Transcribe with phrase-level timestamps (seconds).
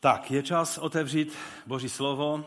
[0.00, 1.36] Tak, je čas otevřít
[1.66, 2.44] Boží slovo.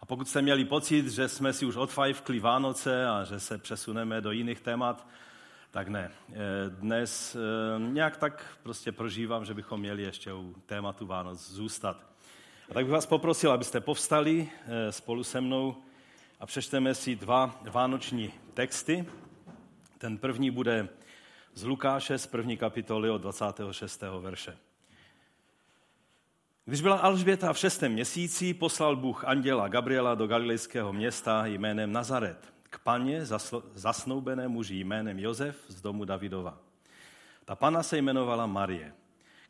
[0.00, 4.20] A pokud jste měli pocit, že jsme si už odfajfkli Vánoce a že se přesuneme
[4.20, 5.06] do jiných témat,
[5.70, 6.10] tak ne.
[6.32, 6.34] Eh,
[6.68, 7.38] dnes eh,
[7.78, 11.96] nějak tak prostě prožívám, že bychom měli ještě u tématu Vánoc zůstat.
[12.70, 15.76] A tak bych vás poprosil, abyste povstali eh, spolu se mnou
[16.40, 19.06] a přečteme si dva vánoční texty.
[19.98, 20.88] Ten první bude
[21.54, 24.02] z Lukáše z první kapitoly od 26.
[24.20, 24.65] verše.
[26.68, 32.52] Když byla Alžběta v šestém měsíci, poslal Bůh anděla Gabriela do galilejského města jménem Nazaret
[32.62, 33.26] k paně
[33.74, 36.58] zasnoubené muži jménem Josef z domu Davidova.
[37.44, 38.94] Ta pana se jmenovala Marie.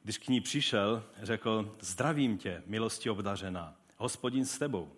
[0.02, 4.92] Když k ní přišel, řekl, zdravím tě, milosti obdařená, hospodin s tebou.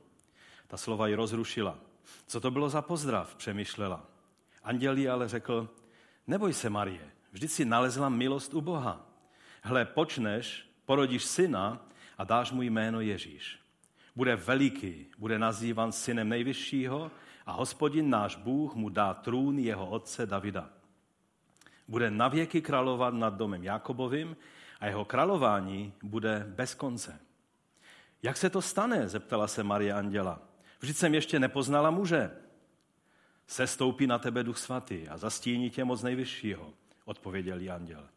[0.67, 1.79] Ta slova ji rozrušila.
[2.27, 4.07] Co to bylo za pozdrav, přemýšlela.
[4.65, 5.69] Anděl jí ale řekl,
[6.27, 9.07] neboj se, Marie, vždyť si nalezla milost u Boha.
[9.62, 13.59] Hle, počneš, porodíš syna a dáš mu jméno Ježíš.
[14.17, 17.11] Bude veliký, bude nazývan synem nejvyššího
[17.47, 20.70] a hospodin náš Bůh mu dá trůn jeho otce Davida.
[21.89, 24.37] Bude navěky královat nad domem Jakobovým
[24.81, 27.20] a jeho králování bude bez konce.
[28.23, 30.41] Jak se to stane, zeptala se Marie Anděla.
[30.81, 32.31] Vždyť jsem ještě nepoznala muže.
[33.47, 36.73] Sestoupí na tebe duch svatý a zastíní tě moc nejvyššího,
[37.05, 38.09] odpověděl anděl.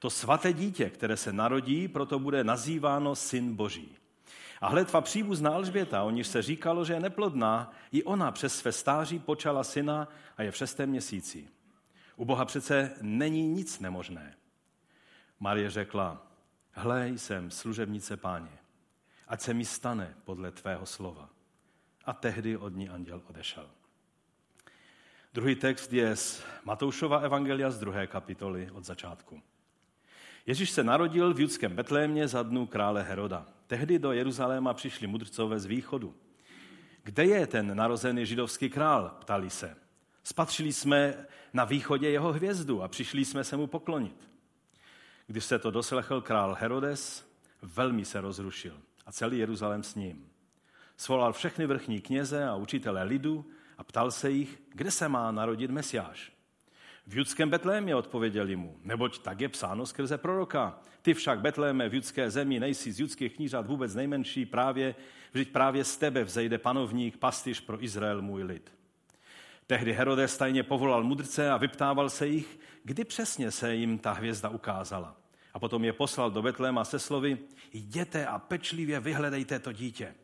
[0.00, 3.96] To svaté dítě, které se narodí, proto bude nazýváno Syn Boží.
[4.60, 8.58] A hled tvá příbuzná Alžběta, o níž se říkalo, že je neplodná, i ona přes
[8.58, 11.48] své stáří počala syna a je v šestém měsíci.
[12.16, 14.36] U Boha přece není nic nemožné.
[15.40, 16.26] Marie řekla,
[16.72, 18.58] hle, jsem služebnice páně,
[19.28, 21.28] ať se mi stane podle tvého slova.
[22.04, 23.70] A tehdy od ní anděl odešel.
[25.34, 29.42] Druhý text je z Matoušova evangelia z druhé kapitoly od začátku.
[30.46, 33.46] Ježíš se narodil v judském Betlémě za dnu krále Heroda.
[33.66, 36.14] Tehdy do Jeruzaléma přišli mudrcové z východu.
[37.02, 39.16] Kde je ten narozený židovský král?
[39.20, 39.76] Ptali se.
[40.24, 44.30] Spatřili jsme na východě jeho hvězdu a přišli jsme se mu poklonit.
[45.26, 47.30] Když se to doslechl král Herodes,
[47.62, 50.26] velmi se rozrušil a celý Jeruzalém s ním.
[50.96, 55.70] Svolal všechny vrchní kněze a učitele lidu a ptal se jich, kde se má narodit
[55.70, 56.32] Mesiáš.
[57.06, 60.78] V judském Betlémě odpověděli mu, neboť tak je psáno skrze proroka.
[61.02, 64.94] Ty však Betléme v judské zemi nejsi z judských knížat vůbec nejmenší, právě,
[65.32, 68.72] vždyť právě z tebe vzejde panovník, pastyř pro Izrael můj lid.
[69.66, 74.48] Tehdy Herodes tajně povolal mudrce a vyptával se jich, kdy přesně se jim ta hvězda
[74.48, 75.16] ukázala.
[75.54, 77.38] A potom je poslal do Betléma se slovy,
[77.72, 80.14] jděte a pečlivě vyhledejte to dítě.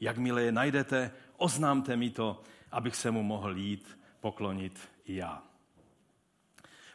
[0.00, 5.47] Jakmile je najdete, oznámte mi to, abych se mu mohl jít poklonit i já.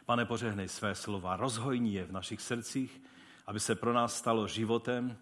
[0.04, 3.02] Pane, požehnej své slova, rozhojní je v našich srdcích,
[3.46, 5.16] aby se pro nás stalo životem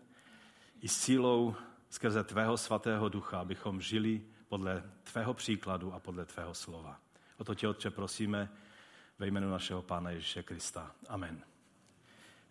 [0.80, 1.54] i sílou
[1.90, 4.82] skrze Tvého svatého ducha, abychom žili podle
[5.12, 7.00] Tvého příkladu a podle Tvého slova.
[7.38, 8.48] O to tě, Otče, prosíme
[9.18, 10.90] ve jménu našeho Pána Ježíše Krista.
[11.08, 11.42] Amen.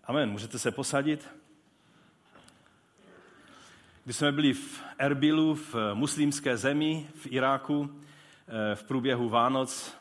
[0.04, 0.30] Amen.
[0.30, 1.30] Můžete se posadit?
[4.04, 8.02] Když jsme byli v Erbilu, v muslimské zemi, v Iráku,
[8.48, 10.01] eh, v průběhu Vánoc,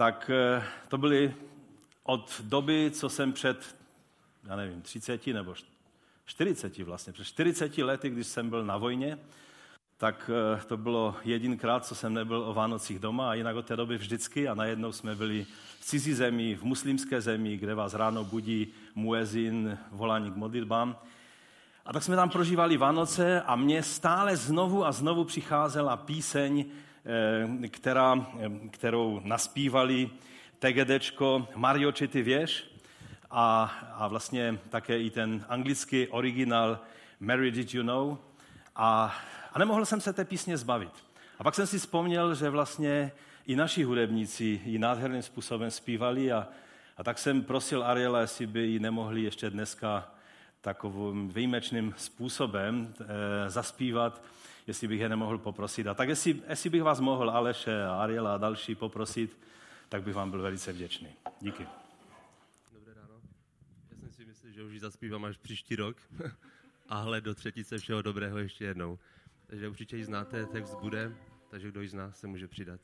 [0.00, 1.34] tak eh, to byly
[2.02, 3.76] od doby, co jsem před,
[4.48, 5.54] já nevím, 30 nebo
[6.24, 9.18] 40 vlastně, před 40 lety, když jsem byl na vojně,
[9.96, 13.76] tak eh, to bylo jedinkrát, co jsem nebyl o Vánocích doma a jinak od té
[13.76, 15.46] doby vždycky a najednou jsme byli
[15.80, 20.96] v cizí zemi, v muslimské zemi, kde vás ráno budí muezin, volání k modlitbám.
[21.86, 26.64] A tak jsme tam prožívali Vánoce a mě stále znovu a znovu přicházela píseň
[27.68, 30.10] která, eh, kterou naspívali
[30.58, 32.70] TGDčko Mario, či ty věš?
[33.30, 36.78] A, a vlastně také i ten anglický originál
[37.20, 38.18] Mary, did you know?
[38.76, 39.14] A,
[39.52, 40.92] a nemohl jsem se té písně zbavit.
[41.38, 43.12] A pak jsem si vzpomněl, že vlastně
[43.46, 46.48] i naši hudebníci ji nádherným způsobem zpívali a,
[46.96, 50.10] a tak jsem prosil Ariela, jestli by ji nemohli ještě dneska
[50.60, 54.22] takovým výjimečným způsobem e, zaspívat
[54.70, 55.86] jestli bych je nemohl poprosit.
[55.86, 59.38] A tak jestli, jestli bych vás mohl, Aleše Ariela a další poprosit,
[59.88, 61.08] tak bych vám byl velice vděčný.
[61.40, 61.66] Díky.
[62.72, 63.20] Dobré ráno.
[63.90, 65.96] Já jsem si myslel, že už ji zaspívám až příští rok.
[66.88, 68.98] a hled do třetice všeho dobrého ještě jednou.
[69.46, 71.16] Takže určitě ji znáte, text bude,
[71.50, 72.80] takže kdo ji zná, se může přidat.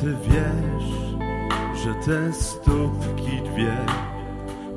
[0.00, 1.16] Ty wiesz,
[1.84, 3.76] że te stópki dwie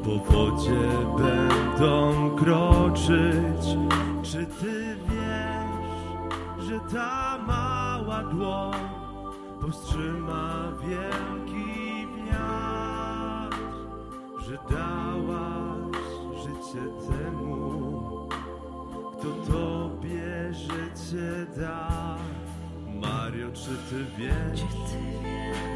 [0.03, 3.77] po wodzie będą kroczyć?
[4.23, 8.79] Czy Ty wiesz, że ta mała dłoń
[9.61, 13.57] powstrzyma wielki wiatr,
[14.39, 15.99] że dałaś
[16.43, 18.27] życie temu,
[19.13, 21.98] kto Tobie życie da.
[23.53, 24.59] Czy Ty wiesz,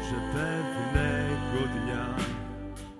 [0.08, 2.14] że pewnego dnia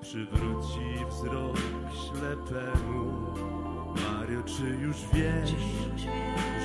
[0.00, 1.56] przywróci wzrok
[1.92, 3.26] ślepemu?
[3.94, 5.50] Mario, czy już wiesz,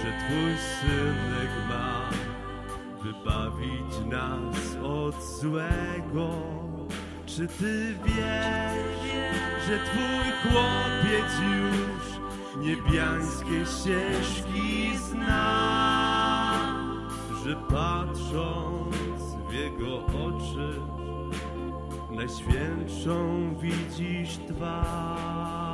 [0.02, 2.10] że Twój synek ma
[3.04, 6.30] wybawić nas od złego?
[7.26, 9.14] Czy Ty wiesz,
[9.68, 12.20] że Twój chłopiec już
[12.66, 15.99] niebiańskie ścieżki zna?
[17.50, 20.82] Że patrząc w Jego oczy,
[22.12, 25.69] Najświętszą widzisz twarz.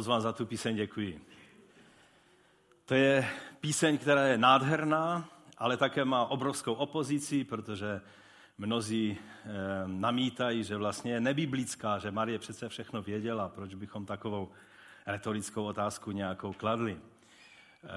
[0.00, 1.20] Moc vám za tu píseň děkuji.
[2.84, 3.28] To je
[3.60, 8.00] píseň, která je nádherná, ale také má obrovskou opozici, protože
[8.58, 9.48] mnozí eh,
[9.86, 14.52] namítají, že vlastně je nebiblická, že Marie přece všechno věděla, proč bychom takovou
[15.06, 17.00] retorickou otázku nějakou kladli.
[17.84, 17.88] Eh,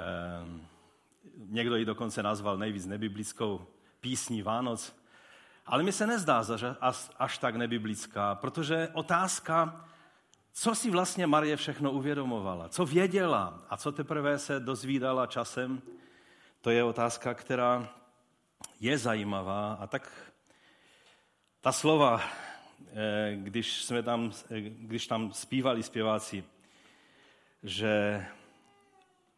[1.35, 3.65] někdo ji dokonce nazval nejvíc nebiblickou
[4.01, 4.95] písní Vánoc,
[5.65, 6.43] ale mi se nezdá
[7.17, 9.85] až tak nebiblická, protože otázka,
[10.53, 15.81] co si vlastně Marie všechno uvědomovala, co věděla a co teprve se dozvídala časem,
[16.61, 17.89] to je otázka, která
[18.79, 19.73] je zajímavá.
[19.73, 20.33] A tak
[21.61, 22.21] ta slova,
[22.93, 26.43] eh, když, jsme tam, eh, když tam zpívali zpěváci,
[27.63, 28.25] že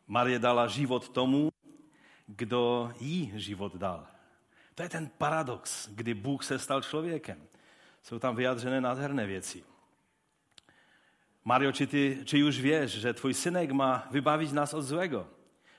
[0.08, 1.52] Marie dala život tomu,
[2.28, 4.08] kdo jí život dal.
[4.76, 7.48] To je ten paradox, kdy Bůh se stal člověkem.
[8.02, 9.75] Jsou tam vyjádřené nádherné věci.
[11.46, 15.26] Mario, czy ty, czy już wiesz, że twój synek ma wybawić nas od złego?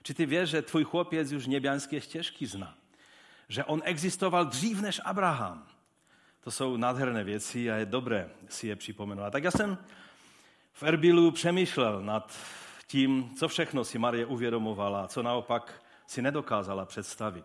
[0.02, 2.74] Czy ty wiesz, że twój chłopiec już niebiańskie ścieżki zna?
[3.48, 5.66] Że on egzystował dřív než Abraham?
[6.40, 9.24] To są nádherné věci a je dobré si je připomenout.
[9.24, 9.78] A tak já jsem
[10.72, 12.38] v Erbilu přemýšlel nad
[12.86, 17.44] tím, co všechno si Marie uvědomovala, co naopak si nedokázala představit.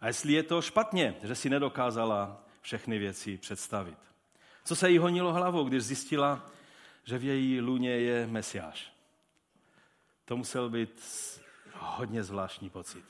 [0.00, 3.98] A jestli je to špatně, že si nedokázala všechny věci představit.
[4.64, 6.46] Co se jí honilo hlavou, když zjistila,
[7.06, 8.92] že v její luně je Mesiáš.
[10.24, 11.02] To musel být
[11.74, 13.04] hodně zvláštní pocit.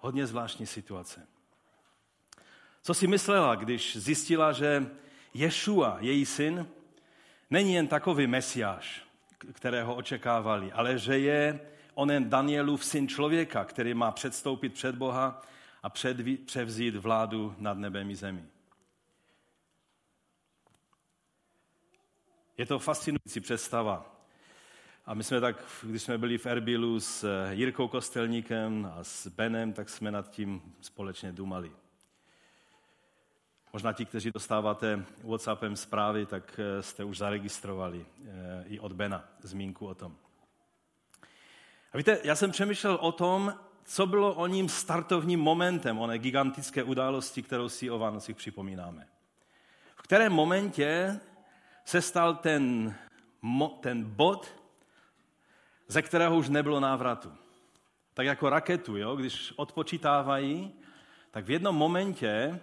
[0.00, 1.26] Hodně zvláštní situace.
[2.82, 4.86] Co si myslela, když zjistila, že
[5.34, 6.66] Ješua, její syn,
[7.50, 9.06] není jen takový Mesiáš,
[9.52, 11.60] kterého očekávali, ale že je
[11.94, 15.42] onen Danielův syn člověka, který má předstoupit před Boha
[15.82, 15.90] a
[16.46, 18.48] převzít vládu nad nebem i zemí.
[22.58, 24.16] Je to fascinující představa.
[25.06, 29.72] A my jsme tak, když jsme byli v Erbilu s Jirkou Kostelníkem a s Benem,
[29.72, 31.72] tak jsme nad tím společně dumali.
[33.72, 39.24] Možná ti, kteří dostáváte WhatsAppem zprávy, tak eh, jste už zaregistrovali eh, i od Bena
[39.42, 40.16] zmínku o tom.
[41.92, 46.82] A víte, já jsem přemýšlel o tom, co bylo o ním startovním momentem, oné gigantické
[46.82, 49.08] události, kterou si o Vánocích připomínáme.
[49.96, 51.20] V kterém momentě
[51.86, 52.94] se stal ten,
[53.80, 54.54] ten bod,
[55.88, 57.32] ze kterého už nebylo návratu.
[58.14, 59.16] Tak jako raketu, jo?
[59.16, 60.72] když odpočítávají,
[61.30, 62.60] tak v jednom momentě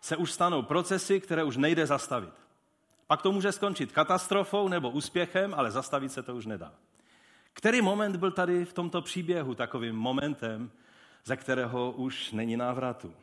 [0.00, 2.34] se už stanou procesy, které už nejde zastavit.
[3.06, 6.74] Pak to může skončit katastrofou nebo úspěchem, ale zastavit se to už nedá.
[7.52, 10.70] Který moment byl tady v tomto příběhu takovým momentem,
[11.24, 13.14] ze kterého už není návratu?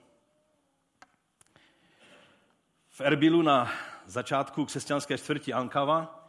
[2.90, 3.72] V Erbilu na
[4.05, 6.27] začátku křesťanské čtvrti Ankava,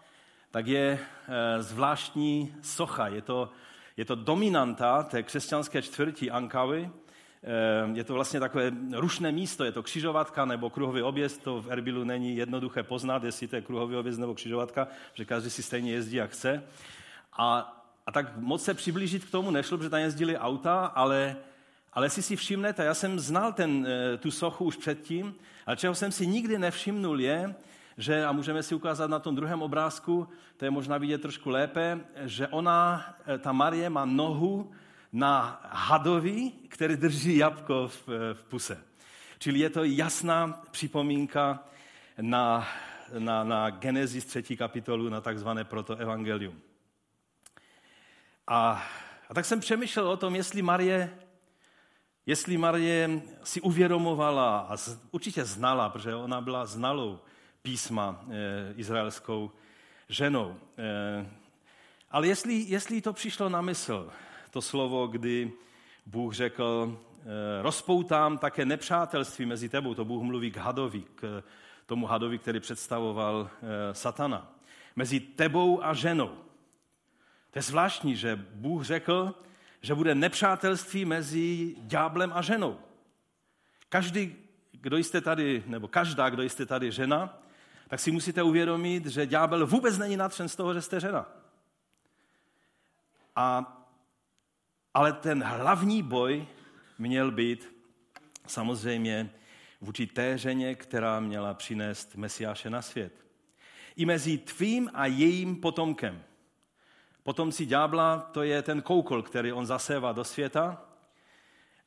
[0.50, 3.08] tak je eh, zvláštní socha.
[3.08, 3.50] Je to,
[3.96, 6.90] je to dominanta té křesťanské čtvrti Ankavy,
[7.46, 11.72] Ehm, je to vlastně takové rušné místo, je to křižovatka nebo kruhový objezd, to v
[11.72, 15.92] Erbilu není jednoduché poznat, jestli to je kruhový objezd nebo křižovatka, že každý si stejně
[15.92, 16.62] jezdí, jak chce.
[17.32, 17.72] A,
[18.06, 21.36] a tak moc se přiblížit k tomu nešlo, protože tam jezdili auta, ale,
[21.96, 25.34] ale si si všimnete, já jsem znal ten, eh, tu sochu už předtím,
[25.66, 27.54] ale čeho jsem si nikdy nevšimnul je,
[27.96, 32.00] že, a můžeme si ukázat na tom druhém obrázku, to je možná vidět trošku lépe,
[32.24, 34.72] že ona, eh, ta Marie má nohu
[35.12, 38.84] na hadovi, který drží jabko v, v puse.
[39.38, 41.64] Čili je to jasná připomínka
[42.20, 42.68] na,
[43.18, 44.56] na, na Genesis 3.
[44.56, 46.60] kapitolu, na takzvané protoevangelium.
[48.46, 48.82] A,
[49.28, 51.25] a tak jsem přemýšlel o tom, jestli Marie,
[52.26, 54.76] jestli Marie si uvědomovala a
[55.10, 57.18] určitě znala, protože ona byla znalou
[57.62, 59.50] písma e, izraelskou
[60.08, 60.56] ženou.
[60.78, 61.30] E,
[62.10, 64.10] ale jestli, jestli to přišlo na mysl,
[64.50, 65.52] to slovo, kdy
[66.06, 69.94] Bůh řekl, eh, rozpoutám také nepřátelství mezi tebou.
[69.94, 71.42] To Bůh mluví k hadovi, k
[71.86, 74.52] tomu hadovi, který představoval eh, satana.
[74.96, 76.28] Mezi tebou a ženou.
[77.50, 79.34] To je zvláštní, že Bůh řekl,
[79.82, 82.78] že bude nepřátelství mezi ďáblem a ženou.
[83.88, 84.36] Každý,
[84.72, 87.38] kdo jste tady, nebo každá, kdo jste tady žena,
[87.88, 91.26] tak si musíte uvědomit, že ďábel vůbec není natřen z toho, že jste žena.
[93.36, 93.72] A
[94.96, 96.46] ale ten hlavní boj
[96.98, 97.76] měl být
[98.46, 99.30] samozřejmě
[99.80, 103.12] vůči té ženě, která měla přinést Mesiáše na svět.
[103.96, 106.22] I mezi tvým a jejím potomkem.
[107.26, 110.82] Potomci ďábla, to je ten koukol, který on zasévá do světa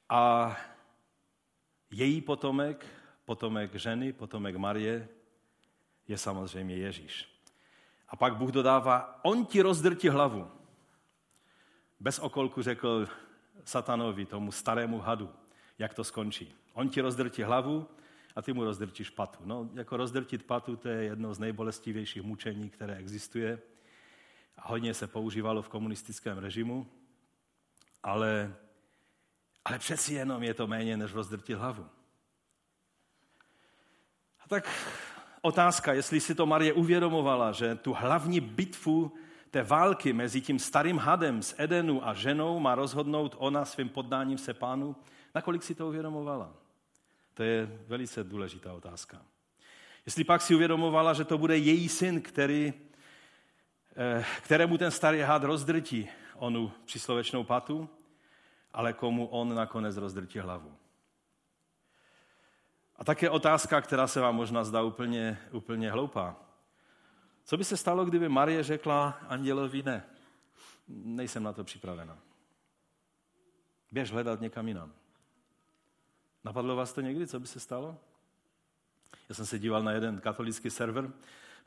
[0.10, 0.56] a
[1.92, 2.86] její potomek,
[3.26, 5.08] potomek ženy, potomek Marie,
[6.08, 7.42] je samozřejmě Ježíš.
[8.10, 10.52] A pak Bůh dodává, on ti rozdrtí hlavu
[12.00, 13.08] bez okolku řekl
[13.64, 15.30] satanovi, tomu starému hadu,
[15.78, 16.56] jak to skončí.
[16.74, 17.88] On ti rozdrtí hlavu
[18.36, 19.40] a ty mu rozdrtíš patu.
[19.46, 23.60] No, jako rozdrtit patu, to je jedno z nejbolestivějších mučení, které existuje.
[24.64, 26.88] Hodně se používalo v komunistickém režimu,
[28.04, 28.56] ale,
[29.66, 31.86] ale přeci jenom je to méně, než rozdrtit hlavu.
[34.40, 34.70] A tak
[35.42, 39.14] otázka, jestli si to Marie uvědomovala, že tu hlavní bitvu
[39.52, 44.38] té války mezi tím starým hadem z Edenu a ženou má rozhodnout ona svým poddáním
[44.38, 44.96] se pánu,
[45.36, 46.54] nakolik si to uvědomovala?
[47.34, 49.22] To je velice důležitá otázka.
[50.06, 52.74] Jestli pak si uvědomovala, že to bude její syn, který,
[54.42, 57.90] kterému ten starý had rozdrtí onu příslovečnou patu,
[58.74, 60.78] ale komu on nakonec rozdrtí hlavu.
[62.96, 66.36] A také otázka, která se vám možná zdá úplně, úplně hloupá.
[67.44, 70.06] Co by se stalo, kdyby Marie řekla andělovi ne?
[70.88, 72.18] Nejsem na to připravena.
[73.92, 74.94] Běž hledat někam jinam.
[76.44, 77.98] Napadlo vás to někdy, co by se stalo?
[79.30, 81.12] Já jsem se díval na jeden katolický server,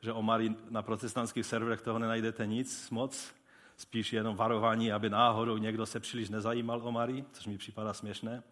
[0.03, 3.33] že o Marii na protestantských serverech toho nenajdete nic moc,
[3.77, 8.43] spíš jenom varování, aby náhodou někdo se příliš nezajímal o Marii, což mi připadá směšné.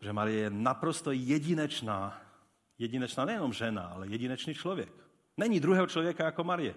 [0.00, 2.20] Že Marie je naprosto jedinečná,
[2.78, 4.92] jedinečná nejenom žena, ale jedinečný člověk.
[5.36, 6.74] Není druhého člověka jako Marie.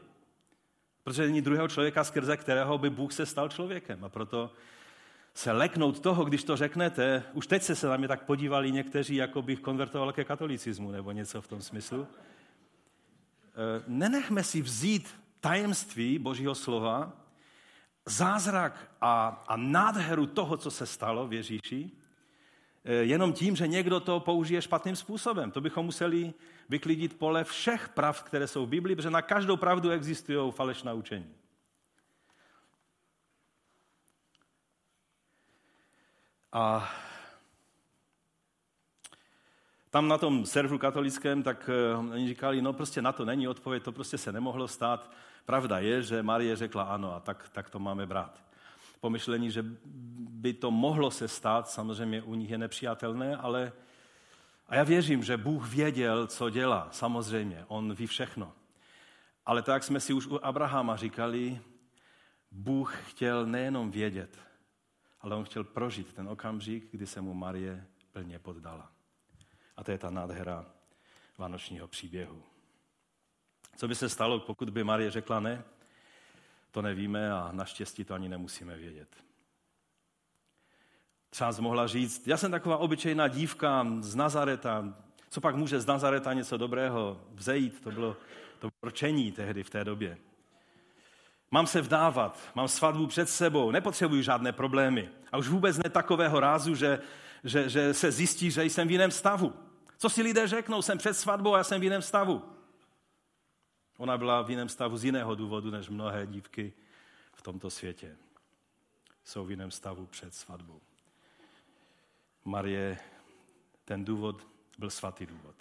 [1.03, 4.03] Protože není druhého člověka, skrze kterého by Bůh se stal člověkem.
[4.03, 4.51] A proto
[5.33, 9.15] se leknout toho, když to řeknete, už teď se se na mě tak podívali někteří,
[9.15, 12.07] jako bych konvertoval ke katolicismu nebo něco v tom smyslu.
[13.57, 17.13] E, nenechme si vzít tajemství Božího slova,
[18.07, 21.91] zázrak a, a nádheru toho, co se stalo v Ježíši,
[22.83, 25.51] eh, jenom tím, že někdo to použije špatným způsobem.
[25.51, 26.33] To bychom museli
[26.69, 31.35] vyklidit pole všech pravd, které jsou v Biblii, protože na každou pravdu existují falešná učení.
[36.51, 36.89] A
[39.97, 43.83] tam na tom serveru katolickém, tak uh, oni říkali, no prostě na to není odpověď,
[43.83, 45.11] to prostě se nemohlo stát.
[45.45, 48.43] Pravda je, že Marie řekla ano a tak, tak to máme brát.
[48.99, 49.65] Pomyšlení, že
[50.29, 53.71] by to mohlo se stát, samozřejmě u nich je nepřijatelné, ale
[54.67, 58.53] a já věřím, že Bůh věděl, co dělá, samozřejmě, on ví všechno.
[59.45, 61.61] Ale tak jsme si už u Abrahama říkali,
[62.51, 64.39] Bůh chtěl nejenom vědět,
[65.21, 68.96] ale on chtěl prožít ten okamžik, kdy se mu Marie plně poddala.
[69.77, 70.65] A to je ta nádhera
[71.37, 72.43] vánočního příběhu.
[73.75, 75.63] Co by se stalo, pokud by Marie řekla ne?
[76.71, 79.09] To nevíme a naštěstí to ani nemusíme vědět.
[81.29, 84.93] Třeba mohla říct, já jsem taková obyčejná dívka z Nazareta,
[85.29, 87.81] co pak může z Nazareta něco dobrého vzejít?
[87.83, 88.17] To bylo
[88.59, 90.17] to pročení tehdy v té době.
[91.51, 95.09] Mám se vdávat, mám svatbu před sebou, nepotřebuji žádné problémy.
[95.31, 96.99] A už vůbec ne takového rázu, že,
[97.43, 99.66] že, že se zjistí, že jsem v jiném stavu.
[99.97, 102.53] Co si lidé řeknou, jsem před svatbou a já jsem v jiném stavu.
[103.97, 106.73] Ona byla v jiném stavu z jiného důvodu, než mnohé dívky
[107.33, 108.17] v tomto světě.
[109.23, 110.81] Jsou v jiném stavu před svatbou.
[112.45, 112.99] Marie,
[113.85, 115.55] ten důvod byl svatý důvod.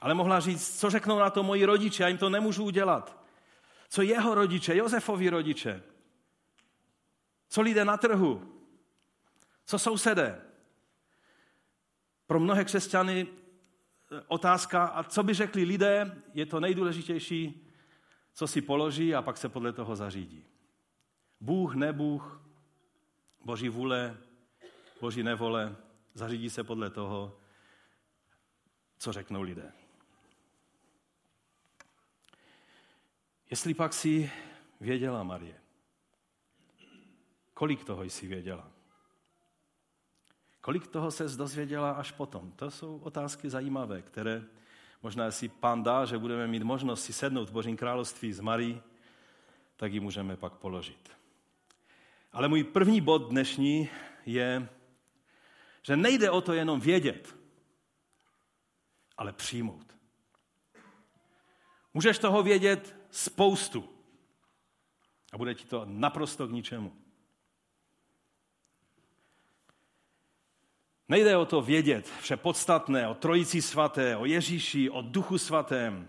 [0.00, 3.20] Ale mohla říct, co řeknou na to moji rodiče, já jim to nemůžu udělat.
[3.88, 5.82] Co jeho rodiče, Josefovi rodiče?
[7.48, 8.62] Co lidé na trhu?
[9.66, 10.49] Co sousedé?
[12.30, 17.68] Pro mnohé křesťany eh, otázka, a co by řekli lidé, je to nejdůležitější,
[18.32, 20.44] co si položí a pak se podle toho zařídí.
[21.40, 22.42] Bůh, nebůh,
[23.44, 24.16] boží vůle,
[25.00, 25.76] boží nevole,
[26.14, 27.36] zařídí se podle toho,
[28.98, 29.72] co řeknou lidé.
[33.50, 34.30] Jestli pak si
[34.80, 35.60] věděla Marie,
[37.54, 38.69] kolik toho jsi věděla?
[40.60, 42.52] Kolik toho se dozvěděla až potom?
[42.52, 44.42] To jsou otázky zajímavé, které
[45.02, 48.82] možná si pán dá, že budeme mít možnost si sednout v Božím království s Marí,
[49.76, 51.10] tak ji můžeme pak položit.
[52.32, 53.88] Ale můj první bod dnešní
[54.26, 54.68] je,
[55.82, 57.36] že nejde o to jenom vědět,
[59.16, 59.96] ale přijmout.
[61.94, 63.88] Můžeš toho vědět spoustu
[65.32, 66.96] a bude ti to naprosto k ničemu.
[71.10, 76.08] Nejde o to vědět vše podstatné o Trojici svaté, o Ježíši, o Duchu svatém,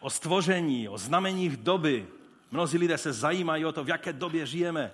[0.00, 2.06] o stvoření, o znameních doby.
[2.50, 4.92] Mnozí lidé se zajímají o to, v jaké době žijeme.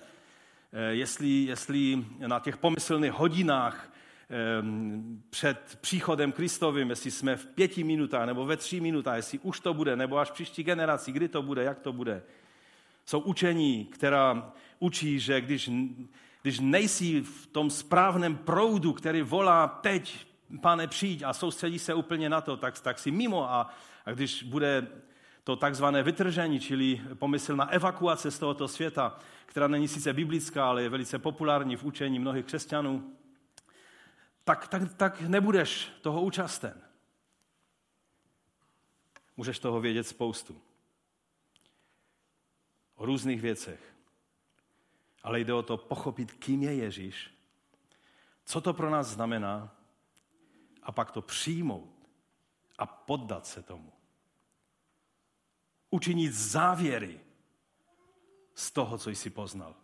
[0.73, 3.93] Eh, jestli, jestli na těch pomyslných hodinách
[4.29, 9.59] ehm, před příchodem Kristovým, jestli jsme v pěti minutách nebo ve tři minutách, jestli už
[9.59, 12.23] to bude, nebo až příští generaci, kdy to bude, jak to bude.
[13.05, 15.69] Jsou učení, která učí, že když
[16.43, 20.27] když nejsi v tom správném proudu, který volá teď,
[20.61, 23.69] pane, přijď a soustředí se úplně na to, tak, tak si mimo a,
[24.05, 24.87] a když bude
[25.43, 30.89] to takzvané vytržení, čili pomyslná evakuace z tohoto světa, která není sice biblická, ale je
[30.89, 33.13] velice populární v učení mnohých křesťanů,
[34.43, 36.81] tak, tak, tak nebudeš toho účasten.
[39.37, 40.61] Můžeš toho vědět spoustu.
[42.95, 43.92] O různých věcech
[45.23, 47.33] ale jde o to pochopit, kým je Ježíš,
[48.45, 49.75] co to pro nás znamená
[50.83, 52.09] a pak to přijmout
[52.77, 53.93] a poddat se tomu.
[55.89, 57.19] Učinit závěry
[58.55, 59.75] z toho, co jsi poznal.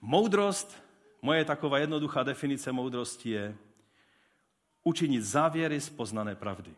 [0.00, 0.82] Moudrost,
[1.22, 3.56] moje taková jednoduchá definice moudrosti je
[4.82, 6.74] učinit závěry z poznané pravdy.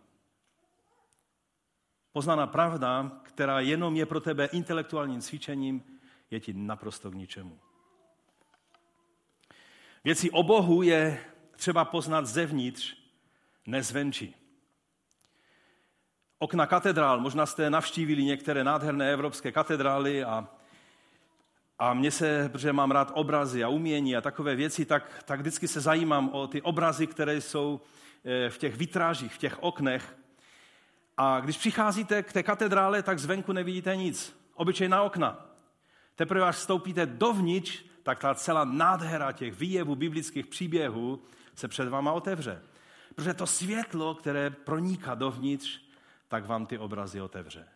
[2.12, 5.89] Poznaná pravda, která jenom je pro tebe intelektuálním cvičením,
[6.30, 7.58] je ti naprosto k ničemu.
[10.04, 11.24] Věci o Bohu je
[11.56, 12.96] třeba poznat zevnitř,
[13.66, 14.34] nezvenčí.
[16.38, 20.48] Okna katedrál, možná jste navštívili některé nádherné evropské katedrály a,
[21.78, 25.68] a mně se, protože mám rád obrazy a umění a takové věci, tak, tak vždycky
[25.68, 27.80] se zajímám o ty obrazy, které jsou
[28.24, 30.16] eh, v těch vitrážích, v těch oknech.
[31.16, 34.36] A když přicházíte k té katedrále, tak zvenku nevidíte nic.
[34.54, 35.49] Obyčejná okna.
[36.20, 41.22] Teprve až vstoupíte dovnitř, tak ta celá nádhera těch výjevů biblických příběhů
[41.54, 42.62] se před váma otevře.
[43.14, 45.80] Protože to světlo, které proniká dovnitř,
[46.28, 47.68] tak vám ty obrazy otevře.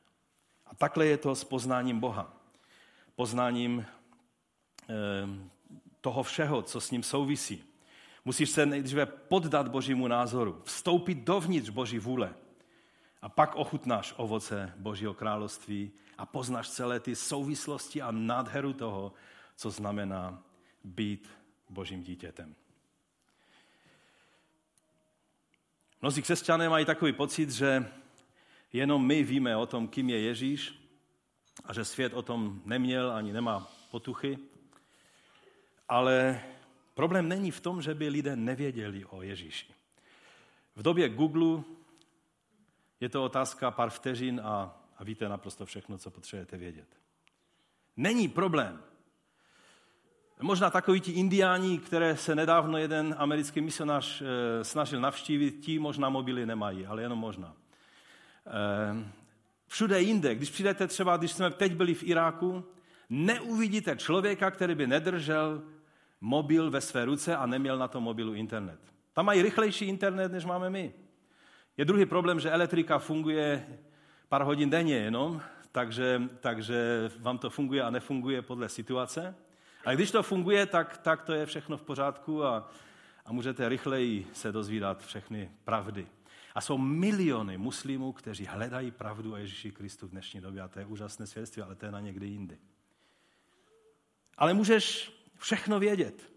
[0.67, 2.37] A takhle je to s poznáním Boha.
[3.17, 3.85] Poznáním
[4.89, 4.95] eh,
[6.01, 7.65] toho všeho, co s ním souvisí.
[8.25, 12.35] Musíš se nejdříve poddat Božímu názoru, vstoupit dovnitř Boží vůle.
[13.23, 19.13] A pak ochutnáš ovoce Božího království a poznáš celé ty souvislosti a nádheru toho,
[19.57, 20.43] co znamená
[20.85, 21.31] být
[21.71, 22.55] Božím dítětem.
[26.03, 27.93] Mnozí křesťané mají takový pocit, že
[28.73, 30.75] jenom my víme o tom, kým je Ježíš
[31.65, 34.39] a že svět o tom neměl ani nemá potuchy.
[35.89, 36.41] Ale
[36.95, 39.67] problém není v tom, že by lidé nevěděli o Ježíši.
[40.77, 41.63] V době Google
[43.01, 46.89] je to otázka pár vteřin a, a víte naprosto všechno, co potřebujete vědět.
[47.97, 48.81] Není problém.
[50.41, 56.09] Možná takoví ti indiáni, které se nedávno jeden americký misionář e, snažil navštívit, ti možná
[56.09, 57.55] mobily nemají, ale jenom možná.
[58.47, 59.11] E,
[59.67, 62.65] všude jinde, když přijdete třeba, když jsme teď byli v Iráku,
[63.11, 65.63] neuvidíte člověka, který by nedržel
[66.21, 68.81] mobil ve své ruce a neměl na tom mobilu internet.
[69.13, 70.95] Tam mají rychlejší internet, než máme my.
[71.77, 73.67] Je druhý problém, že elektrika funguje
[74.35, 75.43] pár hodin denně jenom,
[75.73, 79.35] takže, takže vám to funguje a nefunguje podle situace.
[79.85, 82.71] A když to funguje, tak, tak to je všechno v pořádku a,
[83.27, 86.07] a můžete rychleji se dozvídat všechny pravdy.
[86.55, 90.63] A jsou miliony muslimů, kteří hledají pravdu o Ježíši Kristu v dnešní době.
[90.63, 92.59] A to je úžasné svědectví, ale to je na někdy jindy.
[94.39, 96.33] Ale můžeš všechno vědět.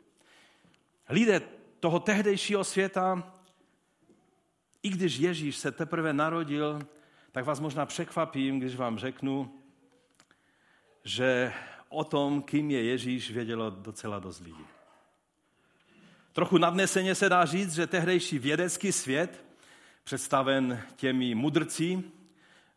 [1.10, 1.42] Lidé
[1.80, 3.34] toho tehdejšího světa,
[4.84, 6.88] i když Ježíš se teprve narodil,
[7.38, 9.54] tak vás možná překvapím, když vám řeknu,
[11.04, 11.54] že
[11.90, 14.66] o tom, kým je Ježíš, vědělo docela dost lidí.
[16.34, 19.46] Trochu nadneseně se dá říct, že tehdejší vědecký svět,
[20.04, 22.04] představen těmi mudrci,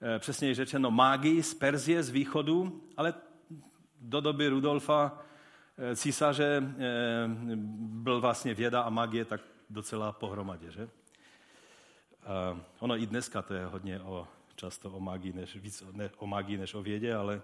[0.00, 3.14] eh, přesněji řečeno mági z Perzie, z východu, ale
[4.00, 5.18] do doby Rudolfa
[5.78, 7.28] eh, císaře eh,
[7.76, 10.88] byl vlastně věda a magie tak docela pohromadě, že?
[12.78, 14.28] Ono i dneska to je hodně o,
[14.60, 17.42] často o magii než, víc ne, o magii než o vědě, ale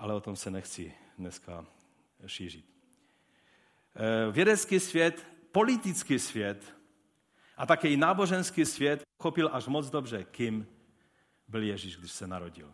[0.00, 1.66] ale o tom se nechci dneska
[2.26, 2.64] šířit.
[3.96, 6.76] Eh, vědecký svět, politický svět
[7.56, 10.66] a také i náboženský svět chopil až moc dobře, kým
[11.48, 12.72] byl Ježíš, když se narodil.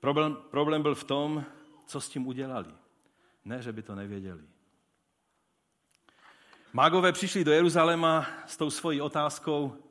[0.00, 1.44] Problém, problém byl v tom,
[1.86, 2.74] co s tím udělali.
[3.44, 4.44] Ne, že by to nevěděli.
[6.72, 9.85] Mágové přišli do Jeruzaléma s tou svojí otázkou,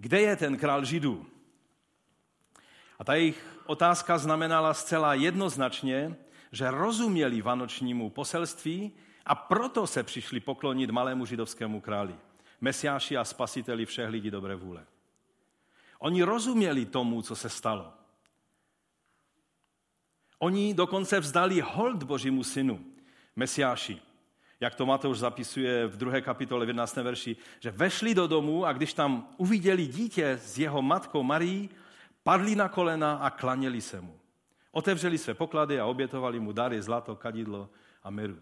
[0.00, 1.26] kde je ten král Židů?
[2.98, 6.16] A ta jejich otázka znamenala zcela jednoznačně,
[6.52, 8.92] že rozuměli vanočnímu poselství
[9.26, 12.14] a proto se přišli poklonit malému židovskému králi,
[12.60, 14.86] mesiáši a spasiteli všech lidí dobré vůle.
[15.98, 17.92] Oni rozuměli tomu, co se stalo.
[20.38, 22.84] Oni dokonce vzdali hold Božímu synu,
[23.36, 24.00] Mesiáši.
[24.60, 26.96] Jak to Matouš zapisuje v druhé kapitole v 11.
[26.96, 31.70] verši, že vešli do domu a když tam uviděli dítě s jeho matkou Marií,
[32.22, 34.20] Padli na kolena a klaněli se mu.
[34.72, 37.70] Otevřeli své poklady a obětovali mu dary, zlato, kadidlo
[38.02, 38.38] a miru.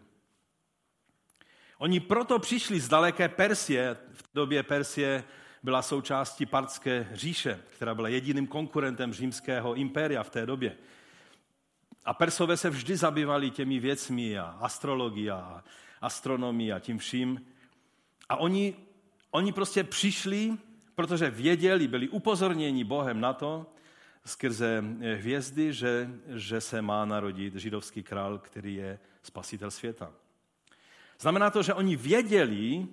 [1.78, 3.96] Oni proto přišli z daleké Persie.
[4.12, 5.24] V době Persie
[5.62, 10.76] byla součástí partské říše, která byla jediným konkurentem římského impéria v té době.
[12.04, 15.64] A Persové se vždy zabývali těmi věcmi a astrologií a
[16.00, 17.46] astronomii a tím vším.
[18.28, 18.76] A oni,
[19.30, 20.58] oni prostě přišli
[20.98, 23.66] protože věděli, byli upozorněni Bohem na to,
[24.26, 30.11] skrze eh, hvězdy, že, že se má narodit židovský král, který je spasitel světa.
[31.20, 32.87] Znamená to, že oni věděli,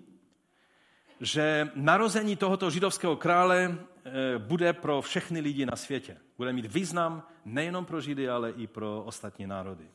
[1.20, 6.18] že narození tohoto židovského krále eh, bude pro všechny lidi na světě.
[6.38, 9.90] Bude mít význam nejenom pro Židy, ale i pro ostatní národy.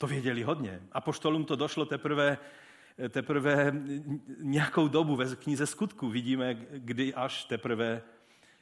[0.00, 0.82] To věděli hodně.
[0.92, 2.38] A poštolům to došlo teprve
[3.08, 3.72] teprve
[4.38, 8.02] nějakou dobu ve knize skutku vidíme, kdy až teprve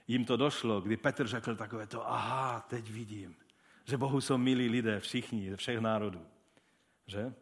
[0.09, 3.37] jim to došlo, kdy Petr řekl takové to, aha, teď vidím,
[3.85, 6.27] že Bohu jsou milí lidé, všichni, všech národů.
[7.07, 7.35] Že?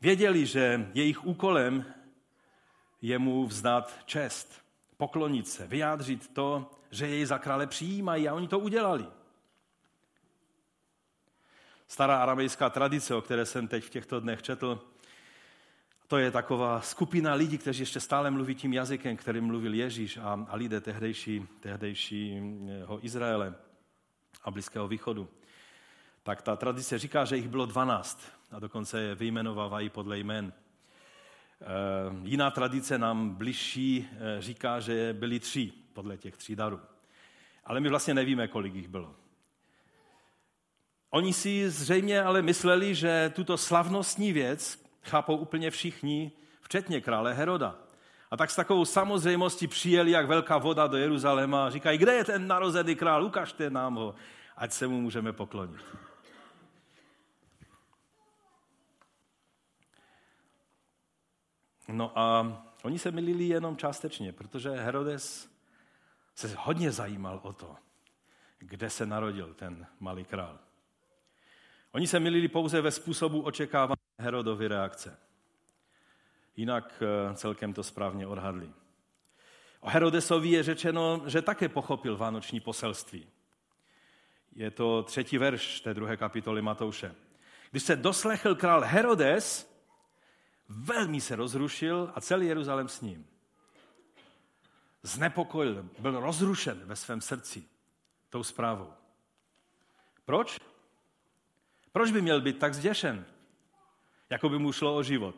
[0.00, 1.84] Věděli, že jejich úkolem
[3.02, 4.64] je mu vzdát čest,
[4.96, 9.19] poklonit se, vyjádřit to, že jej za krále přijímají a oni to udělali.
[11.90, 14.80] Stará aramejská tradice, o které jsem teď v těchto dnech četl,
[16.06, 20.46] to je taková skupina lidí, kteří ještě stále mluví tím jazykem, kterým mluvil Ježíš a,
[20.48, 23.54] a lidé tehdejší, tehdejšího Izraele
[24.42, 25.28] a Blízkého východu.
[26.22, 30.52] Tak ta tradice říká, že jich bylo 12 a dokonce je vyjmenovávají podle jmén.
[30.52, 31.64] E,
[32.22, 36.80] jiná tradice nám bližší e, říká, že byli tři podle těch tří darů.
[37.64, 39.14] Ale my vlastně nevíme, kolik jich bylo.
[41.10, 47.78] Oni si zřejmě ale mysleli, že tuto slavnostní věc chápou úplně všichni, včetně krále Heroda.
[48.30, 52.24] A tak s takovou samozřejmostí přijeli jak velká voda do Jeruzaléma a říkají, kde je
[52.24, 54.14] ten narozený král, ukažte nám ho,
[54.56, 55.80] ať se mu můžeme poklonit.
[61.88, 62.46] No a
[62.82, 65.50] oni se milili jenom částečně, protože Herodes
[66.34, 67.76] se hodně zajímal o to,
[68.58, 70.58] kde se narodil ten malý král.
[71.92, 75.18] Oni se milili pouze ve způsobu očekávání Herodovy reakce.
[76.56, 78.72] Jinak eh, celkem to správně odhadli.
[79.80, 83.26] O Herodesovi je řečeno, že také pochopil vánoční poselství.
[84.52, 87.14] Je to třetí verš té druhé kapitoly Matouše.
[87.70, 89.70] Když se doslechl král Herodes,
[90.68, 93.26] velmi se rozrušil a celý Jeruzalém s ním.
[95.02, 97.64] Znepokojil, byl rozrušen ve svém srdci
[98.30, 98.92] tou zprávou.
[100.24, 100.60] Proč?
[101.92, 103.24] Proč by měl být tak zděšen?
[104.30, 105.34] Jako by mu šlo o život.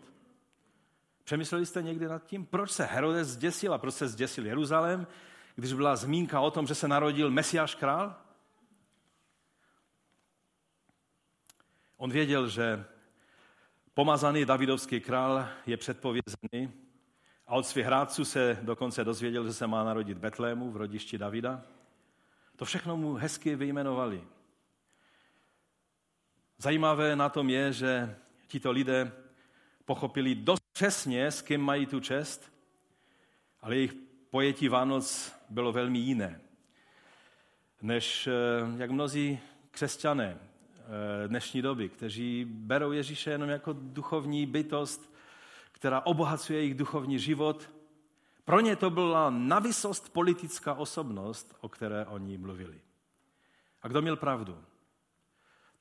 [1.24, 5.06] Přemýšleli jste někdy nad tím, proč se Herodes zděsil a proč se zděsil Jeruzalém,
[5.56, 8.16] když byla zmínka o tom, že se narodil Mesiáš král?
[11.96, 12.84] On věděl, že
[13.94, 16.72] pomazaný Davidovský král je předpovězený
[17.46, 21.62] a od svých hrádců se dokonce dozvěděl, že se má narodit Betlému v rodišti Davida.
[22.56, 24.24] To všechno mu hezky vyjmenovali.
[26.62, 29.12] Zajímavé na tom je, že tito lidé
[29.84, 32.52] pochopili dost přesně, s kým mají tu čest,
[33.60, 33.94] ale jejich
[34.30, 36.40] pojetí Vánoc bylo velmi jiné,
[37.82, 38.32] než eh,
[38.76, 39.38] jak mnozí
[39.70, 45.14] křesťané eh, dnešní doby, kteří berou Ježíše jenom jako duchovní bytost,
[45.72, 47.70] která obohacuje jejich duchovní život.
[48.44, 52.80] Pro ně to byla navysost politická osobnost, o které oni mluvili.
[53.82, 54.58] A kdo měl pravdu?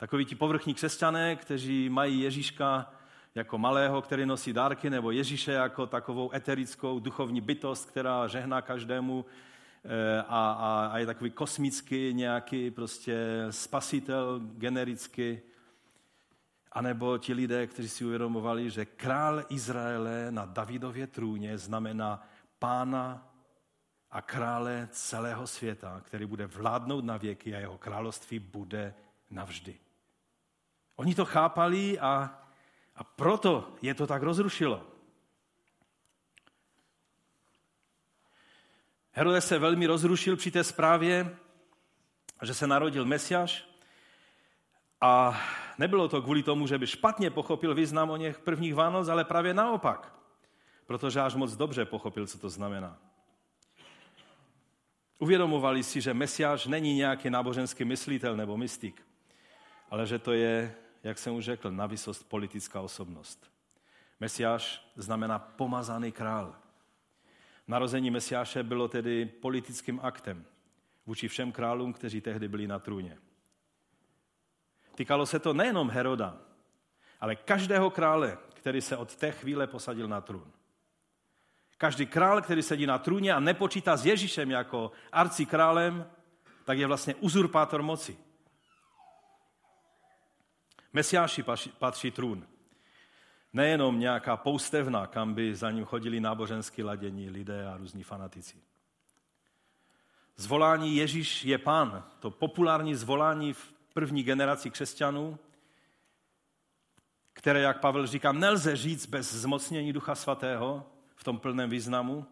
[0.02, 2.94] Takoví ti povrchní křesťané, kteří mají Ježíška
[3.36, 9.26] jako malého, který nosí dárky, nebo Ježíše jako takovou eterickou duchovní bytost, která žehná každému
[9.86, 15.40] eh, a, a, a je takový kosmický nějaký prostě spasitel generický.
[16.72, 22.28] A nebo ti lidé, kteří si uvědomovali, že král Izraele na Davidově trůně znamená
[22.60, 23.34] pána
[24.12, 28.94] a krále celého světa, který bude vládnout na věky a jeho království bude
[29.30, 29.76] navždy.
[31.02, 32.30] Oni to chápali a,
[32.96, 34.86] a proto je to tak rozrušilo.
[39.12, 41.38] Herodes se velmi rozrušil při té zprávě,
[42.42, 43.66] že se narodil Mesiáš
[45.02, 45.42] a
[45.78, 49.54] nebylo to kvůli tomu, že by špatně pochopil význam o něch prvních Vánoc, ale právě
[49.54, 50.14] naopak,
[50.86, 52.98] protože až moc dobře pochopil, co to znamená.
[55.20, 59.02] Uvědomovali si, že Mesiáš není nějaký náboženský myslitel nebo mystik,
[59.90, 63.52] ale že to je jak jsem už řekl, na vysost politická osobnost.
[64.20, 66.56] Mesiáš znamená pomazaný král.
[67.68, 70.46] Narození Mesiáše bylo tedy politickým aktem
[71.06, 73.18] vůči všem králům, kteří tehdy byli na trůně.
[74.96, 76.38] Týkalo se to nejenom Heroda,
[77.20, 80.52] ale každého krále, který se od té chvíle posadil na trůn.
[81.78, 86.06] Každý král, který sedí na trůně a nepočítá s Ježíšem jako arci králem,
[86.66, 88.18] tak je vlastně uzurpátor moci.
[90.93, 91.43] Mesiáši
[91.80, 92.47] patří trůn.
[93.54, 98.58] Nejenom nějaká poustevna, kam by za ním chodili nábožensky ladění lidé a různí fanatici.
[100.36, 105.39] Zvolání Ježíš je pán, to populární zvolání v první generaci křesťanů,
[107.34, 112.25] které, jak Pavel říká, nelze říct bez zmocnění Ducha Svatého v tom plném významu,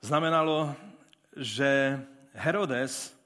[0.00, 0.74] znamenalo,
[1.36, 2.02] že
[2.32, 3.23] Herodes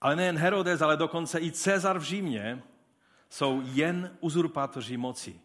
[0.00, 2.62] ale nejen Herodes, ale dokonce i Cezar v Římě
[3.28, 5.40] jsou jen uzurpátoři moci.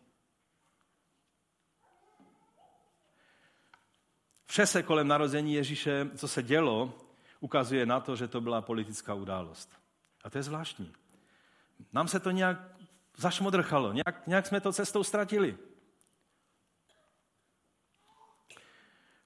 [4.46, 6.94] Vše se kolem narození Ježíše, co se dělo,
[7.40, 9.70] ukazuje na to, že to byla politická událost.
[10.24, 10.94] A to je zvláštní.
[11.94, 12.58] Nám se to nějak
[13.18, 15.58] zašmodrchalo, nějak, nějak jsme to cestou ztratili.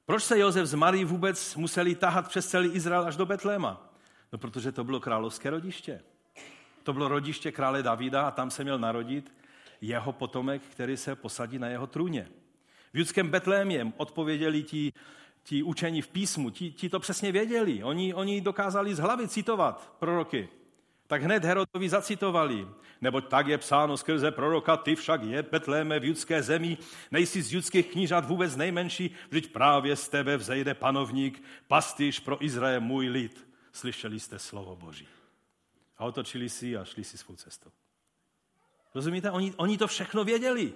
[0.05, 3.86] Proč se Josef z Marí vůbec museli tahat přes celý Izrael až do Betléma?
[4.33, 6.01] No, protože to bylo královské rodiště.
[6.83, 9.33] To bylo rodiště krále Davida a tam se měl narodit
[9.81, 12.27] jeho potomek, který se posadí na jeho trůně.
[12.93, 14.93] V judském Betlémě odpověděli ti,
[15.43, 17.83] ti učení v písmu, ti, ti to přesně věděli.
[17.83, 20.49] Oni, oni dokázali z hlavy citovat proroky.
[21.07, 22.67] Tak hned Herodovi zacitovali.
[23.01, 26.77] Nebo tak je psáno skrze proroka, ty však je Betléme v judské zemi,
[27.11, 32.81] nejsi z judských knížat vůbec nejmenší, vždyť právě z tebe vzejde panovník, pastýř pro Izrael
[32.81, 33.47] můj lid.
[33.77, 35.07] Slyšeli jste slovo Boží.
[35.97, 37.71] A otočili si a šli si svou cestou.
[38.95, 39.31] Rozumíte?
[39.31, 40.73] Oni, oni to všechno věděli.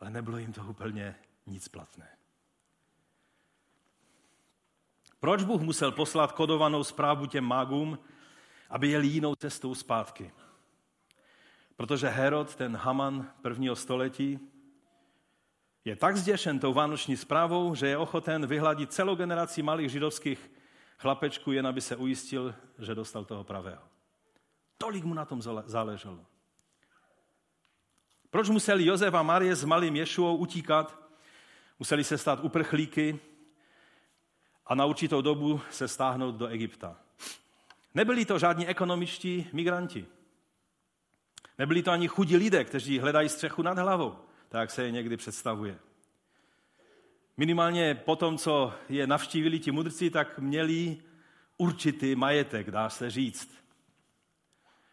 [0.00, 1.14] Ale nebylo jim to úplně
[1.46, 2.08] nic platné.
[5.20, 7.98] Proč Bůh musel poslat kodovanou zprávu těm mágům,
[8.70, 10.32] aby jeli jinou cestou zpátky?
[11.76, 14.38] Protože Herod, ten Haman prvního století,
[15.84, 20.50] je tak zděšen tou vánoční zprávou, že je ochoten vyhladit celou generaci malých židovských
[20.98, 23.82] chlapečků, jen aby se ujistil, že dostal toho pravého.
[24.78, 26.26] Tolik mu na tom záleželo.
[28.30, 30.98] Proč museli Josef a Marie s malým Ješuou utíkat?
[31.78, 33.20] Museli se stát uprchlíky
[34.66, 36.96] a na určitou dobu se stáhnout do Egypta.
[37.94, 40.06] Nebyli to žádní ekonomičtí migranti.
[41.58, 45.16] Nebyli to ani chudí lidé, kteří hledají střechu nad hlavou, tak jak se je někdy
[45.16, 45.78] představuje.
[47.36, 50.98] Minimálně po tom, co je navštívili ti mudrci, tak měli
[51.56, 53.64] určitý majetek, dá se říct,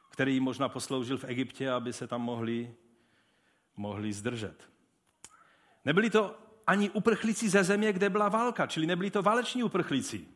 [0.10, 2.76] který jim možná posloužil v Egyptě, aby se tam mohli,
[3.78, 4.70] mohli zdržet.
[5.86, 10.28] Nebyli to ani uprchlíci ze země, kde byla válka, čili nebyli to váleční uprchlíci.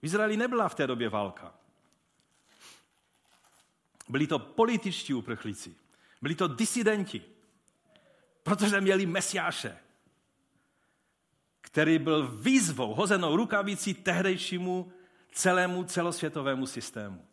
[0.00, 1.54] V Izraeli nebyla v té době válka.
[4.08, 5.74] Byli to političtí uprchlíci.
[6.22, 7.22] Byli to disidenti,
[8.42, 9.78] protože měli mesiáše,
[11.72, 14.92] který byl výzvou, hozenou rukavicí tehdejšímu
[15.32, 17.24] celému celosvětovému systému.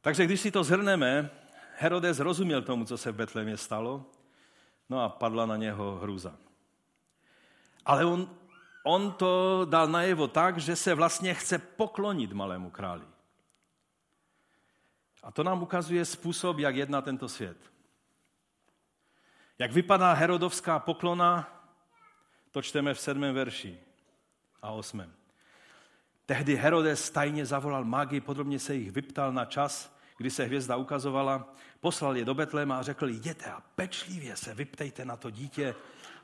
[0.00, 1.30] Takže když si to zhrneme,
[1.76, 4.06] Herodes rozuměl tomu, co se v Betlémě stalo,
[4.88, 6.36] no a padla na něho hrůza.
[7.84, 8.30] Ale on,
[8.84, 13.04] on to dal najevo tak, že se vlastně chce poklonit malému králi.
[15.22, 17.75] A to nám ukazuje způsob, jak jedná tento svět.
[19.58, 21.52] Jak vypadá herodovská poklona,
[22.50, 23.78] to čteme v sedmém verši
[24.62, 25.12] a osmém.
[26.26, 31.54] Tehdy Herodes tajně zavolal mágy, podrobně se jich vyptal na čas, kdy se hvězda ukazovala,
[31.80, 35.74] poslal je do Betléma a řekl, jděte a pečlivě se vyptejte na to dítě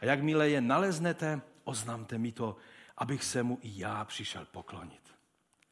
[0.01, 2.57] a jakmile je naleznete, oznamte mi to,
[2.99, 5.15] abych se mu i já přišel poklonit.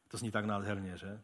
[0.09, 1.21] To zní tak nádherně, že?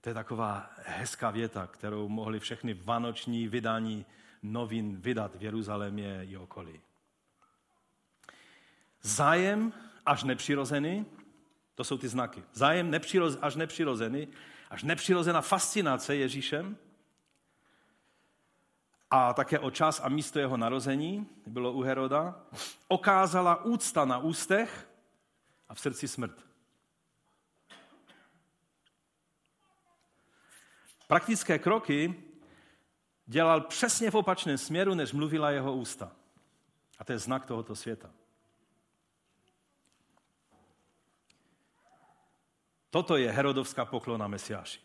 [0.00, 4.06] To je taková hezká věta, kterou mohli všechny vánoční vydání
[4.42, 6.80] novin vydat v Jeruzalémě i okolí.
[9.02, 9.72] Zájem
[10.06, 11.06] až nepřirozený,
[11.74, 12.42] to jsou ty znaky.
[12.52, 14.28] Zájem nepřiroz, až nepřirozený,
[14.70, 16.76] až nepřirozená fascinace Ježíšem
[19.10, 22.40] a také o čas a místo jeho narození, bylo u Heroda,
[22.88, 24.90] okázala úcta na ústech
[25.68, 26.46] a v srdci smrt.
[31.06, 32.29] Praktické kroky
[33.30, 36.12] dělal přesně v opačném směru, než mluvila jeho ústa.
[36.98, 38.10] A to je znak tohoto světa.
[42.90, 44.80] Toto je Herodovská poklona Mesiáši.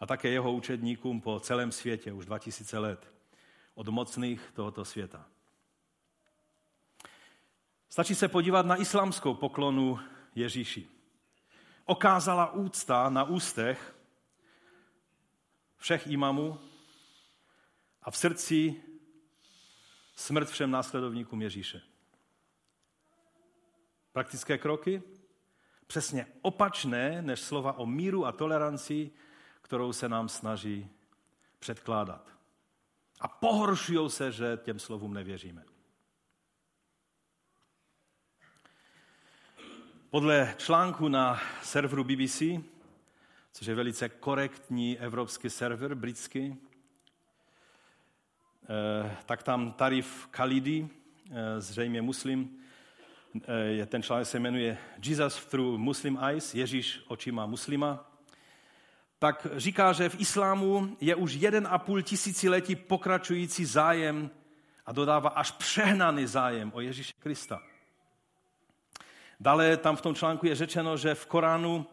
[0.00, 3.12] A také jeho učedníkům po celém světě už 2000 let
[3.74, 5.26] od mocných tohoto světa.
[7.88, 10.00] Stačí se podívat na islámskou poklonu
[10.34, 10.88] Ježíši.
[11.84, 13.96] Okázala úcta na ústech
[15.76, 16.67] všech imamů
[18.08, 18.82] a v srdci
[20.14, 21.82] smrt všem následovníkům Ježíše.
[24.12, 25.02] Praktické kroky?
[25.86, 29.10] Přesně opačné než slova o míru a toleranci,
[29.62, 30.90] kterou se nám snaží
[31.58, 32.32] předkládat.
[33.20, 35.64] A pohoršují se, že těm slovům nevěříme.
[40.10, 42.42] Podle článku na serveru BBC,
[43.52, 46.67] což je velice korektní evropský server, britský,
[49.26, 50.88] tak tam Tarif Khalidi,
[51.30, 52.58] eh, zřejmě muslim,
[53.80, 58.10] eh, ten článek se jmenuje Jesus through Muslim Eyes, Ježíš očima muslima,
[59.18, 64.30] tak říká, že v islámu je už jeden a půl tisíciletí pokračující zájem
[64.86, 67.62] a dodává až přehnaný zájem o Ježíše Krista.
[69.40, 71.86] Dále tam v tom článku je řečeno, že v Koránu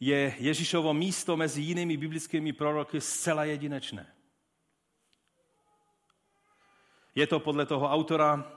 [0.00, 4.13] je Ježíšovo místo mezi jinými biblickými proroky zcela jedinečné.
[7.14, 8.52] Je to podle toho autora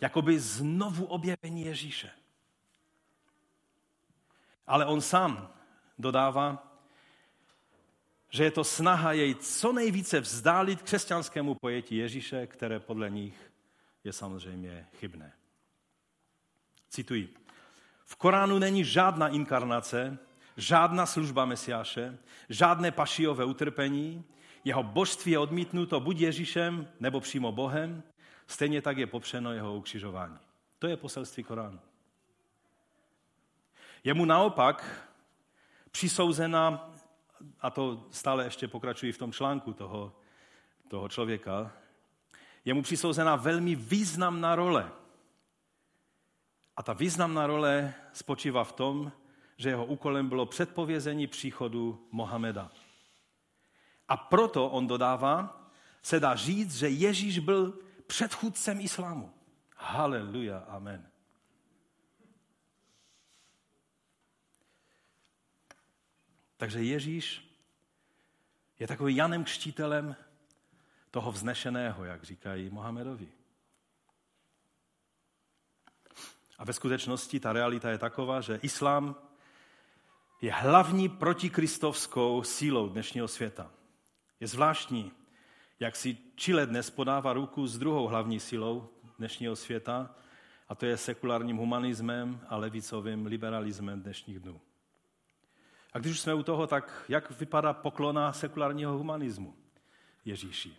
[0.00, 2.10] jakoby znovu objevení Ježíše.
[4.66, 5.52] Ale on sám
[5.98, 6.72] dodává,
[8.28, 13.52] že je to snaha jej co nejvíce vzdálit křesťanskému pojetí Ježíše, které podle nich
[14.04, 15.32] je samozřejmě chybné.
[16.88, 17.34] Cituji.
[18.04, 20.18] V Koránu není žádná inkarnace,
[20.56, 24.24] žádná služba Mesiáše, žádné pašijové utrpení,
[24.64, 28.02] jeho božství je odmítnuto buď Ježíšem, nebo přímo Bohem,
[28.46, 30.38] stejně tak je popřeno jeho ukřižování.
[30.78, 31.80] To je poselství Koránu.
[34.04, 35.06] Je mu naopak
[35.90, 36.90] přisouzena,
[37.60, 40.12] a to stále ještě pokračují v tom článku toho,
[40.88, 41.72] toho člověka,
[42.64, 44.90] je mu přisouzena velmi významná role.
[46.76, 49.12] A ta významná role spočívá v tom,
[49.56, 52.70] že jeho úkolem bylo předpovězení příchodu Mohameda.
[54.12, 55.68] A proto on dodává,
[56.02, 59.34] se dá říct, že Ježíš byl předchůdcem islámu.
[59.76, 61.10] Haleluja, amen.
[66.56, 67.56] Takže Ježíš
[68.78, 70.16] je takový Janem Křtitelem
[71.10, 73.28] toho vznešeného, jak říkají Mohamedovi.
[76.58, 79.16] A ve skutečnosti ta realita je taková, že islám
[80.40, 83.70] je hlavní protikristovskou sílou dnešního světa.
[84.42, 85.12] Je zvláštní,
[85.80, 88.88] jak si Chile dnes podává ruku s druhou hlavní silou
[89.18, 90.14] dnešního světa,
[90.68, 94.60] a to je sekulárním humanismem a levicovým liberalismem dnešních dnů.
[95.92, 99.56] A když už jsme u toho, tak jak vypadá poklona sekulárního humanismu
[100.24, 100.76] Ježíši?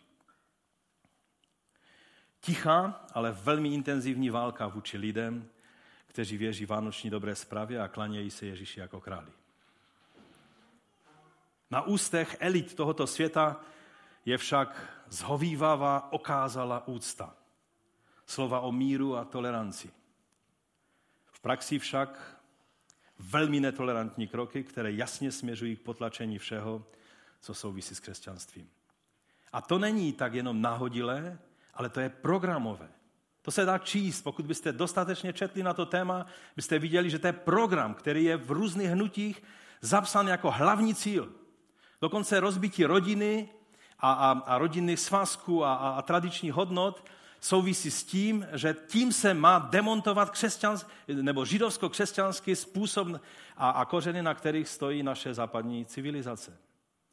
[2.39, 5.49] Tichá, ale velmi intenzivní válka vůči lidem,
[6.07, 9.32] kteří věří vánoční dobré zprávě a klanějí se Ježíši jako králi.
[11.74, 13.62] Na ústech elit tohoto světa
[14.26, 17.34] je však zhovývavá okázala úcta.
[18.26, 19.90] Slova o míru a toleranci.
[21.32, 22.38] V praxi však
[23.20, 26.86] velmi netolerantní kroky, které jasně směřují k potlačení všeho,
[27.42, 28.70] co souvisí s křesťanstvím.
[29.54, 31.40] A to není tak jenom nahodilé,
[31.74, 32.90] ale to je programové.
[33.42, 34.22] To se dá číst.
[34.22, 38.38] Pokud byste dostatečně četli na to téma, byste viděli, že to je program, který je
[38.38, 39.44] v různých hnutích
[39.82, 41.43] zapsán jako hlavní cíl.
[42.04, 43.49] Dokonce rozbití rodiny
[43.99, 47.06] a, a, a rodinných svazků a, a, a tradičních hodnot
[47.39, 53.08] souvisí s tím, že tím se má demontovat křesťans, nebo židovsko-křesťanský způsob
[53.58, 56.58] a, a kořeny, na kterých stojí naše západní civilizace.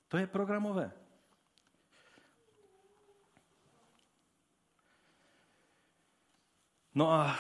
[0.09, 0.93] To je programové.
[6.95, 7.39] No a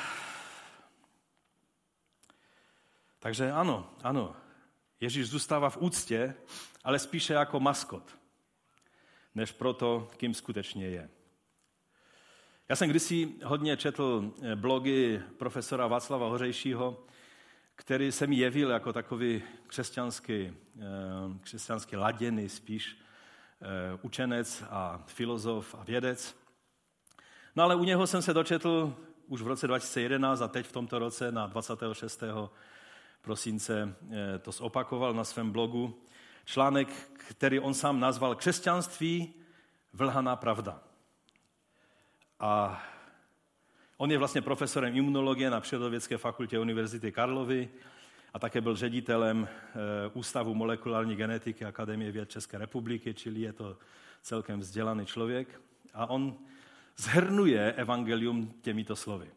[3.19, 4.37] takže ano, ano,
[5.01, 6.35] Ježíš zůstává v úctě,
[6.85, 8.19] ale spíše jako maskot,
[9.35, 11.09] než proto, kým skutečně je.
[12.71, 17.05] Já jsem kdysi hodně četl eh, blogy profesora Václava Hořejšího,
[17.75, 20.53] který se mi jevil jako takový křesťanský, eh,
[21.41, 22.99] křesťanský laděný spíš
[23.63, 26.37] eh, učenec a filozof a vědec.
[27.57, 30.99] No ale u něho jsem se dočetl už v roce 2011 a teď v tomto
[30.99, 32.23] roce na 26.
[33.23, 33.97] prosince
[34.43, 36.03] to zopakoval na svém blogu.
[36.45, 39.35] Článek, který on sám nazval Křesťanství,
[39.93, 40.83] vlhaná pravda.
[42.41, 42.83] A
[43.97, 47.69] on je vlastně profesorem imunologie na Přírodovědské fakultě Univerzity Karlovy
[48.35, 49.75] a také byl ředitelem eh,
[50.13, 53.77] Ústavu molekulární genetiky Akademie věd České republiky, čili je to
[54.23, 55.61] celkem vzdělaný člověk.
[55.95, 56.39] A on
[56.97, 59.31] zhrnuje evangelium těmito slovy.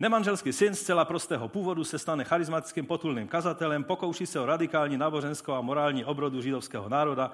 [0.00, 5.52] Nemanželský syn zcela prostého původu se stane charismatickým potulným kazatelem, pokouší se o radikální náboženskou
[5.52, 7.32] a morální obrodu židovského národa,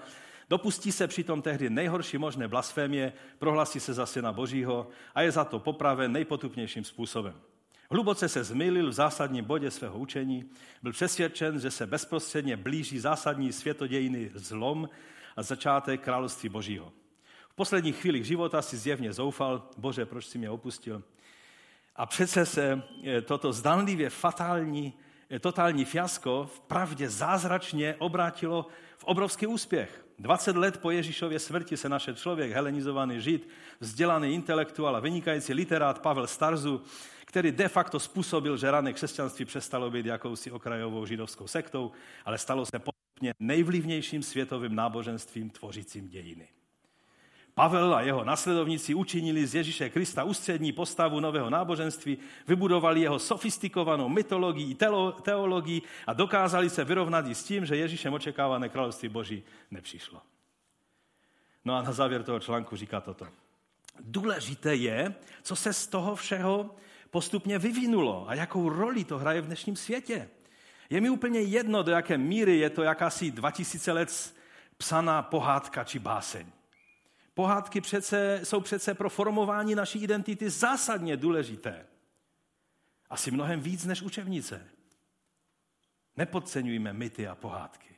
[0.50, 5.44] Dopustí se přitom tehdy nejhorší možné blasfémie, prohlasí se za syna Božího a je za
[5.44, 7.34] to popraven nejpotupnějším způsobem.
[7.90, 10.50] Hluboce se zmylil v zásadním bodě svého učení,
[10.82, 14.88] byl přesvědčen, že se bezprostředně blíží zásadní světodějný zlom
[15.36, 16.92] a začátek království Božího.
[17.50, 21.02] V posledních chvílích života si zjevně zoufal, bože, proč si mě opustil?
[21.96, 24.92] A přece se eh, toto zdanlivě fatální,
[25.30, 28.66] eh, totální fiasko v pravdě zázračně obrátilo
[28.98, 30.04] v obrovský úspěch.
[30.18, 33.48] 20 let po Ježíšově smrti se našel člověk, helenizovaný žid,
[33.80, 36.82] vzdělaný intelektuál a vynikající literát Pavel Starzu,
[37.24, 41.92] který de facto způsobil, že rané křesťanství přestalo být jakousi okrajovou židovskou sektou,
[42.24, 46.48] ale stalo se postupně nejvlivnějším světovým náboženstvím tvořícím dějiny.
[47.54, 54.08] Pavel a jeho nasledovníci učinili z Ježíše Krista ústřední postavu nového náboženství, vybudovali jeho sofistikovanou
[54.08, 54.76] mytologii,
[55.22, 60.20] teologii a dokázali se vyrovnat i s tím, že Ježíšem očekávané království Boží nepřišlo.
[61.64, 63.26] No a na závěr toho článku říká toto.
[64.00, 66.76] Důležité je, co se z toho všeho
[67.10, 70.28] postupně vyvinulo a jakou roli to hraje v dnešním světě.
[70.90, 74.34] Je mi úplně jedno, do jaké míry je to jakási 2000 let
[74.76, 76.46] psaná pohádka či báseň.
[77.40, 81.86] Pohádky přece, jsou přece pro formování naší identity zásadně důležité.
[83.10, 84.66] Asi mnohem víc než učebnice.
[86.16, 87.94] Nepodceňujme myty a pohádky.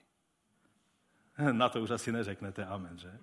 [1.52, 3.18] Na to už asi neřeknete amen, že?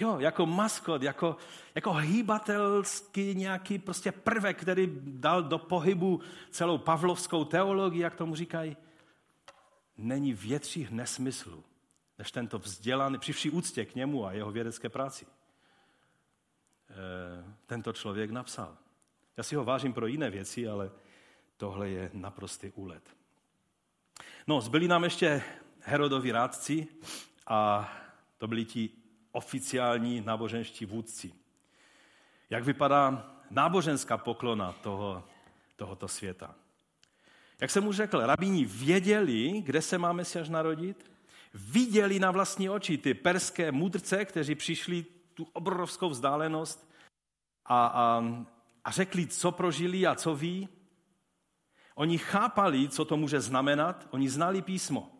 [0.00, 1.36] Jo, jako maskot, jako,
[1.74, 6.20] jako hýbatelský nějaký prostě prvek, který dal do pohybu
[6.50, 8.76] celou pavlovskou teologii, jak tomu říkají.
[9.96, 11.64] Není větších nesmyslů,
[12.20, 15.26] než tento vzdělaný, při vší úctě k němu a jeho vědecké práci.
[15.26, 16.94] E,
[17.66, 18.76] tento člověk napsal.
[19.36, 20.90] Já si ho vážím pro jiné věci, ale
[21.56, 23.02] tohle je naprostý úlet.
[24.46, 25.42] No, zbyli nám ještě
[25.80, 26.86] Herodovi rádci
[27.46, 27.92] a
[28.38, 28.90] to byli ti
[29.32, 31.32] oficiální náboženští vůdci.
[32.50, 35.24] Jak vypadá náboženská poklona toho,
[35.76, 36.54] tohoto světa?
[37.60, 41.10] Jak jsem už řekl, rabíni věděli, kde se má Mesiáš narodit,
[41.54, 46.90] viděli na vlastní oči ty perské mudrce, kteří přišli tu obrovskou vzdálenost
[47.64, 48.24] a, a,
[48.84, 50.68] a řekli, co prožili a co ví.
[51.94, 55.12] Oni chápali, co to může znamenat, oni znali písmo.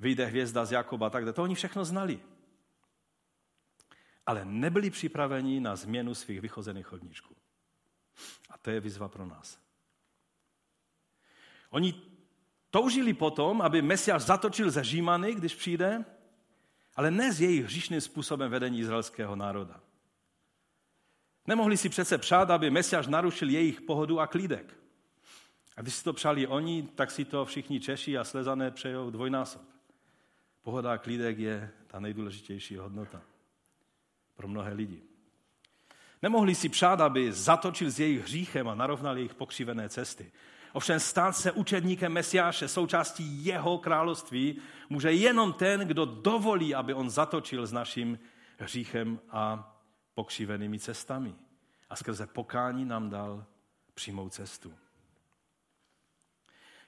[0.00, 2.20] Vyjde hvězda z Jakoba, tak to oni všechno znali
[4.30, 7.36] ale nebyli připraveni na změnu svých vychozených chodníčků.
[8.50, 9.58] A to je výzva pro nás.
[11.70, 11.92] Oni
[12.70, 16.04] toužili potom, aby Mesiáš zatočil ze Římany, když přijde,
[16.96, 19.80] ale ne s jejich hříšným způsobem vedení izraelského národa.
[21.46, 24.76] Nemohli si přece přát, aby Mesiáš narušil jejich pohodu a klídek.
[25.76, 29.62] A když si to přáli oni, tak si to všichni Češi a Slezané přejou dvojnásob.
[30.62, 33.22] Pohoda a klídek je ta nejdůležitější hodnota
[34.34, 35.02] pro mnohé lidi.
[36.22, 40.32] Nemohli si přát, aby zatočil s jejich hříchem a narovnal jejich pokřivené cesty.
[40.72, 47.10] Ovšem stát se učedníkem Mesiáše, součástí jeho království, může jenom ten, kdo dovolí, aby on
[47.10, 48.18] zatočil s naším
[48.58, 49.76] hříchem a
[50.14, 51.34] pokřivenými cestami.
[51.90, 53.44] A skrze pokání nám dal
[53.94, 54.74] přímou cestu.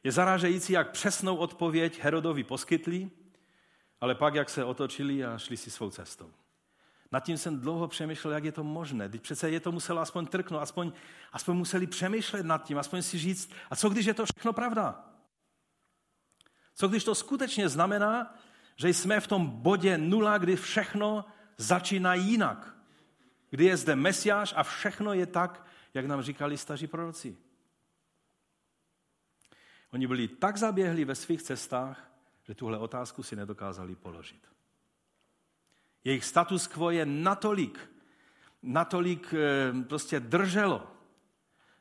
[0.04, 3.10] Je zarážející, jak přesnou odpověď Herodovi poskytli,
[4.00, 6.30] ale pak jak se otočili a šli si svou cestou.
[7.12, 9.08] Nad tím jsem dlouho přemýšlel, jak je to možné.
[9.08, 10.92] Teď přece je to muselo aspoň trknout, aspoň,
[11.32, 15.08] aspoň museli přemýšlet nad tím, aspoň si říct, a co když je to všechno pravda?
[16.74, 18.34] Co když to skutečně znamená,
[18.76, 21.24] že jsme v tom bodě nula, kdy všechno
[21.56, 22.76] začíná jinak?
[23.50, 27.36] Kdy je zde Mesiáš a všechno je tak, jak nám říkali staří proroci.
[29.92, 32.10] Oni byli tak zaběhli ve svých cestách,
[32.42, 34.51] že tuhle otázku si nedokázali položit.
[36.04, 37.90] Jejich status quo je natolik,
[38.62, 40.90] natolik eh, prostě drželo,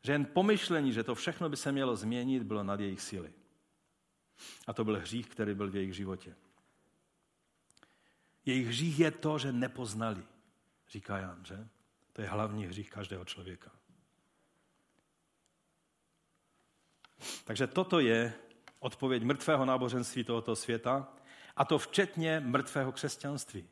[0.03, 3.33] že jen pomyšlení, že to všechno by se mělo změnit, bylo nad jejich síly.
[4.67, 6.35] A to byl hřích, který byl v jejich životě.
[8.45, 10.23] Jejich hřích je to, že nepoznali,
[10.89, 11.67] říká Jan, že?
[12.13, 13.71] To je hlavní hřích každého člověka.
[17.45, 18.33] Takže toto je
[18.79, 21.13] odpověď mrtvého náboženství tohoto světa,
[21.55, 23.69] a to včetně mrtvého křesťanství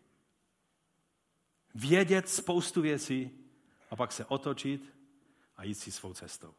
[1.76, 3.32] vědět spoustu věcí
[3.90, 4.94] a pak se otočit
[5.58, 6.54] a jít si svou cestou.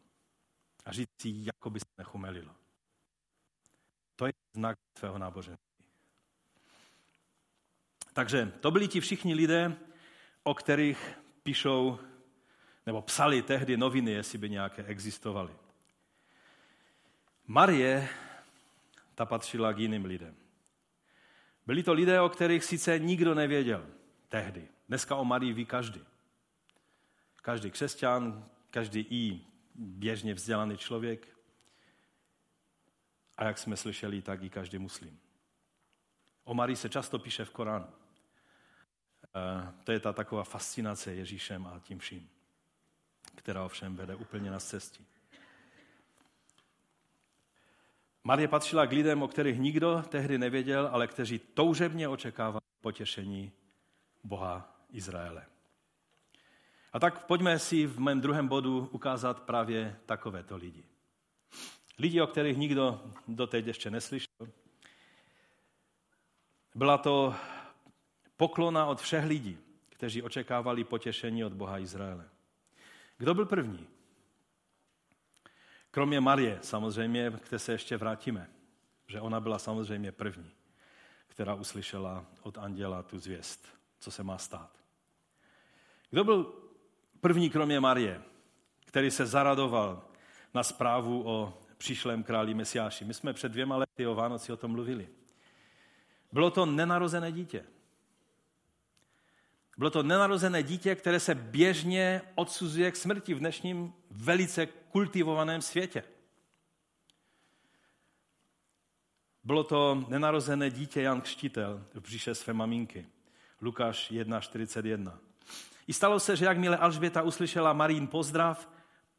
[0.84, 2.54] A říct si, jako by se nechumelilo.
[4.16, 5.84] To je znak tvého náboženství.
[8.12, 9.76] Takže to byli ti všichni lidé,
[10.42, 11.98] o kterých píšou
[12.86, 15.56] nebo psali tehdy noviny, jestli by nějaké existovaly.
[17.46, 18.08] Marie,
[19.14, 20.36] ta patřila k jiným lidem.
[21.66, 23.86] Byli to lidé, o kterých sice nikdo nevěděl
[24.28, 24.68] tehdy.
[24.90, 26.00] Dneska o Marii ví každý.
[27.42, 29.40] Každý křesťan, každý i
[29.74, 31.28] běžně vzdělaný člověk.
[33.36, 35.18] A jak jsme slyšeli, tak i každý muslim.
[36.44, 37.86] O Marii se často píše v Koránu.
[37.86, 42.30] Eh, to je ta taková fascinace Ježíšem a tím vším,
[43.34, 45.02] která ovšem vede úplně na cestě.
[48.24, 53.52] Marie patřila k lidem, o kterých nikdo tehdy nevěděl, ale kteří toužebně očekávali potěšení
[54.24, 55.46] Boha Izraele.
[56.92, 60.84] A tak pojďme si v mém druhém bodu ukázat právě takovéto lidi.
[61.98, 64.48] Lidi, o kterých nikdo doteď ještě neslyšel.
[66.74, 67.34] Byla to
[68.36, 72.28] poklona od všech lidí, kteří očekávali potěšení od Boha Izraele.
[73.18, 73.88] Kdo byl první?
[75.90, 78.50] Kromě Marie, samozřejmě, které se ještě vrátíme,
[79.06, 80.50] že ona byla samozřejmě první,
[81.26, 83.68] která uslyšela od anděla tu zvěst,
[83.98, 84.79] co se má stát.
[86.10, 86.54] Kdo byl
[87.20, 88.22] první kromě Marie,
[88.84, 90.04] který se zaradoval
[90.54, 93.04] na zprávu o přišlém králi Mesiáši?
[93.04, 95.08] My jsme před dvěma lety o Vánoci o tom mluvili.
[96.32, 97.64] Bylo to nenarozené dítě.
[99.78, 106.04] Bylo to nenarozené dítě, které se běžně odsuzuje k smrti v dnešním velice kultivovaném světě.
[109.44, 113.06] Bylo to nenarozené dítě Jan Křtitel v břiše své maminky.
[113.60, 115.18] Lukáš 1.41.
[115.90, 118.68] I stalo se, že jakmile Alžběta uslyšela Marín pozdrav,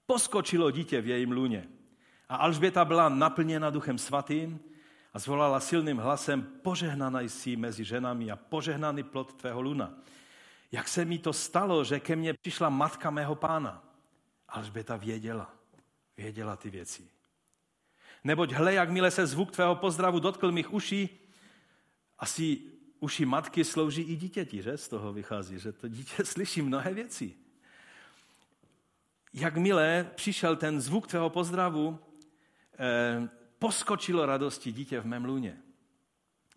[0.05, 1.67] poskočilo dítě v jejím lůně.
[2.29, 4.59] A Alžběta byla naplněna duchem svatým
[5.13, 9.93] a zvolala silným hlasem, požehnaná jsi mezi ženami a požehnaný plod tvého luna.
[10.71, 13.83] Jak se mi to stalo, že ke mně přišla matka mého pána?
[14.47, 15.53] Alžběta věděla,
[16.17, 17.09] věděla ty věci.
[18.23, 21.09] Neboť hle, jakmile se zvuk tvého pozdravu dotkl mých uší,
[22.19, 22.70] asi
[23.01, 24.77] uši matky slouží i dítěti, že?
[24.77, 27.33] Z toho vychází, že to dítě slyší mnohé věci.
[29.33, 31.99] Jakmile přišel ten zvuk tvého pozdravu,
[32.79, 33.29] eh,
[33.59, 35.57] poskočilo radosti dítě v mém lůně.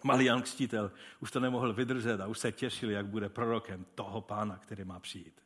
[0.02, 4.20] Malý Jan Křtitel už to nemohl vydržet a už se těšil, jak bude prorokem toho
[4.20, 5.40] pána, který má přijít.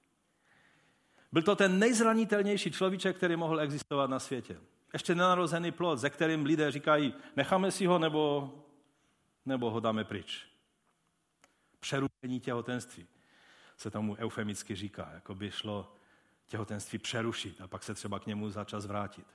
[1.32, 4.61] Byl to ten nejzranitelnější človíček, který mohl existovat na světě.
[4.92, 8.53] Ještě nenarozený plod, ze kterým lidé říkají, necháme si ho nebo,
[9.46, 10.49] nebo ho dáme pryč.
[11.81, 13.07] Přerušení těhotenství
[13.76, 15.95] se tomu eufemicky říká, jako by šlo
[16.47, 19.26] těhotenství přerušit a pak se třeba k němu za čas vrátit.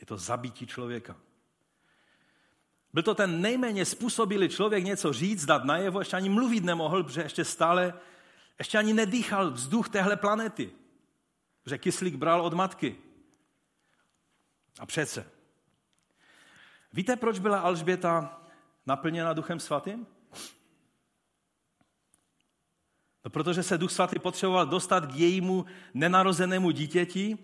[0.00, 1.16] Je to zabití člověka.
[2.92, 7.22] Byl to ten nejméně způsobilý člověk něco říct, dát najevo, ještě ani mluvit nemohl, protože
[7.22, 7.94] ještě stále,
[8.58, 10.72] ještě ani nedýchal vzduch téhle planety.
[11.66, 12.96] Že kyslík bral od matky.
[14.78, 15.30] A přece.
[16.92, 18.40] Víte, proč byla Alžběta
[18.86, 20.06] naplněna duchem svatým?
[23.24, 25.64] No, protože se duch svatý potřeboval dostat k jejímu
[25.94, 27.38] nenarozenému dítěti,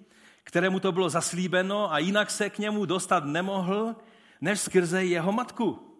[0.44, 3.96] kterému to bylo zaslíbeno a jinak se k němu dostat nemohl,
[4.40, 5.98] než skrze jeho matku.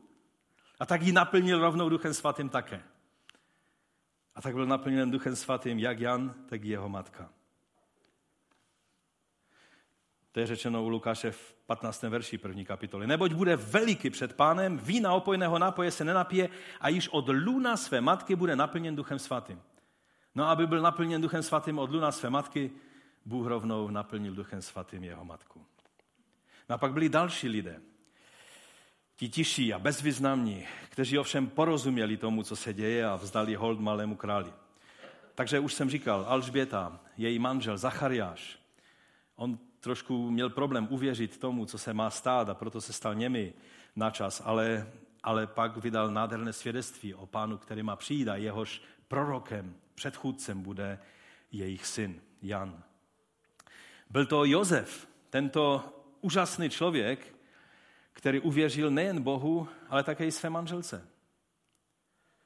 [0.81, 2.83] A tak ji naplnil rovnou duchem svatým také.
[4.35, 7.31] A tak byl naplněn duchem svatým jak Jan, tak i jeho matka.
[10.39, 12.03] To je řečeno u Lukáše v 15.
[12.03, 13.07] verši první kapitoly.
[13.07, 16.49] Neboť bude veliký před pánem, vína opojného nápoje se nenapije
[16.81, 19.63] a již od luna své matky bude naplněn duchem svatým.
[20.35, 22.71] No aby byl naplněn duchem svatým od luna své matky,
[23.25, 25.67] Bůh rovnou naplnil duchem svatým jeho matku.
[26.69, 27.81] No a pak byli další lidé,
[29.17, 34.17] ti tiší a bezvýznamní, kteří ovšem porozuměli tomu, co se děje a vzdali hold malému
[34.17, 34.53] králi.
[35.35, 38.59] Takže už jsem říkal, Alžběta, její manžel Zachariáš,
[39.37, 39.59] on
[39.89, 43.55] trošku měl problém uvěřit tomu, co se má stát a proto se stal němi
[43.97, 48.83] na čas, ale, ale pak vydal nádherné svědectví o pánu, který má přijít a jehož
[49.09, 50.99] prorokem, předchůdcem bude
[51.53, 52.83] jejich syn Jan.
[54.11, 55.85] Byl to Jozef, tento
[56.21, 57.35] úžasný člověk,
[58.13, 61.09] který uvěřil nejen Bohu, ale také i své manželce.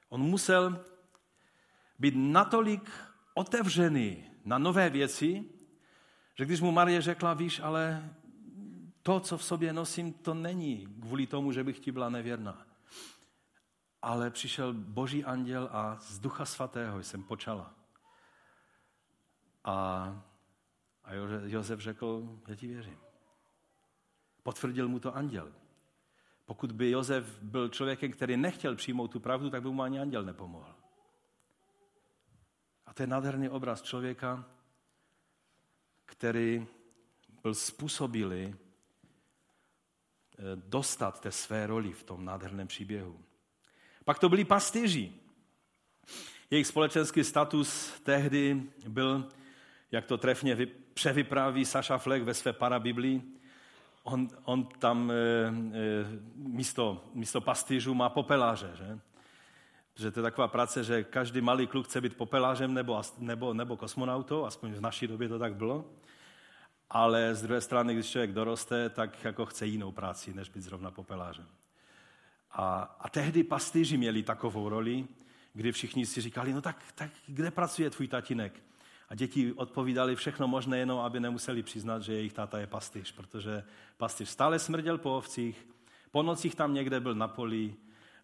[0.09, 0.85] On musel
[1.99, 2.91] být natolik
[3.35, 5.45] otevřený na nové věci,
[6.35, 8.11] že když mu Marie řekla, víš, ale
[9.03, 12.67] to, co v sobě nosím, to není kvůli tomu, že bych ti byla nevěrná.
[14.03, 17.75] Ale přišel boží anděl a z ducha svatého jsem počala.
[19.65, 19.75] A,
[21.05, 21.15] a
[21.45, 22.99] Josef řekl, já ti věřím.
[24.43, 25.53] Potvrdil mu to anděl.
[26.45, 30.23] Pokud by Josef byl člověkem, který nechtěl přijmout tu pravdu, tak by mu ani anděl
[30.23, 30.75] nepomohl.
[32.87, 34.45] A to je nádherný obraz člověka,
[36.13, 36.67] který
[37.43, 38.57] byl způsobilý eh,
[40.57, 43.21] dostat té své roli v tom nádherném příběhu.
[44.05, 45.13] Pak to byli pastýři.
[46.51, 49.29] Jejich společenský status tehdy byl,
[49.93, 50.57] jak to trefně
[50.95, 53.23] převypráví Saša Fleck ve své parabiblii,
[54.03, 55.51] on, on tam e, e,
[56.37, 58.99] místo, místo pastýřů má popeláře, že?
[59.95, 63.77] Protože to je taková práce, že každý malý kluk chce být popelářem nebo, nebo, nebo
[63.77, 65.85] kosmonautou, aspoň v naší době to tak bylo.
[66.91, 70.91] Ale z druhé strany, když člověk doroste, tak jako chce jinou práci, než být zrovna
[70.91, 71.47] popelářem.
[72.51, 75.07] A, a tehdy pastýři měli takovou roli,
[75.53, 78.63] kdy všichni si říkali, no tak, tak kde pracuje tvůj tatínek?
[79.09, 83.65] A děti odpovídali všechno možné, jenom aby nemuseli přiznat, že jejich táta je pastýř, protože
[83.97, 85.67] pastýř stále smrděl po ovcích,
[86.11, 87.75] po nocích tam někde byl na poli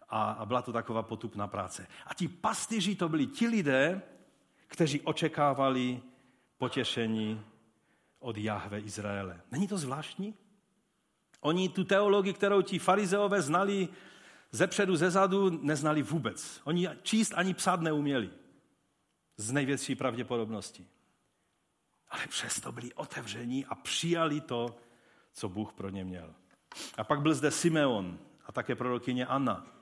[0.09, 1.86] a, a byla to taková potupná práce.
[2.06, 4.02] A ti pastýři to byli ti lidé,
[4.66, 6.02] kteří očekávali
[6.59, 7.40] potěšení
[8.18, 9.40] od Jahve Izraele.
[9.50, 10.34] Není to zvláštní?
[11.40, 13.88] Oni tu teologii, kterou ti farizeové znali
[14.50, 16.61] ze předu, ze zadu, neznali vůbec.
[16.64, 18.30] Oni číst ani psát neuměli
[19.36, 20.88] z největší pravděpodobností.
[22.11, 24.76] Ale přesto byli otevření a přijali to,
[25.32, 26.34] co Bůh pro ně měl.
[26.96, 29.78] A pak byl zde Simeon a také prorokyně Anna.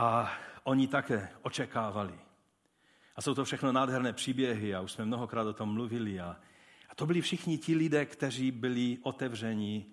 [0.00, 0.32] A
[0.64, 2.18] oni také očekávali.
[3.16, 6.20] A jsou to všechno nádherné příběhy a už jsme mnohokrát o tom mluvili.
[6.20, 6.36] A,
[6.88, 9.92] a to byli všichni ti lidé, kteří byli otevření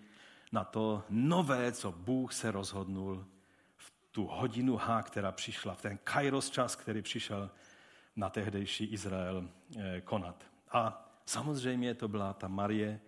[0.52, 3.26] na to nové, co Bůh se rozhodnul
[4.12, 7.50] tu hodinu H, která přišla, v ten kairos čas, který přišel
[8.16, 10.46] na tehdejší Izrael eh, konat.
[10.72, 13.00] A samozřejmě to byla ta Marie,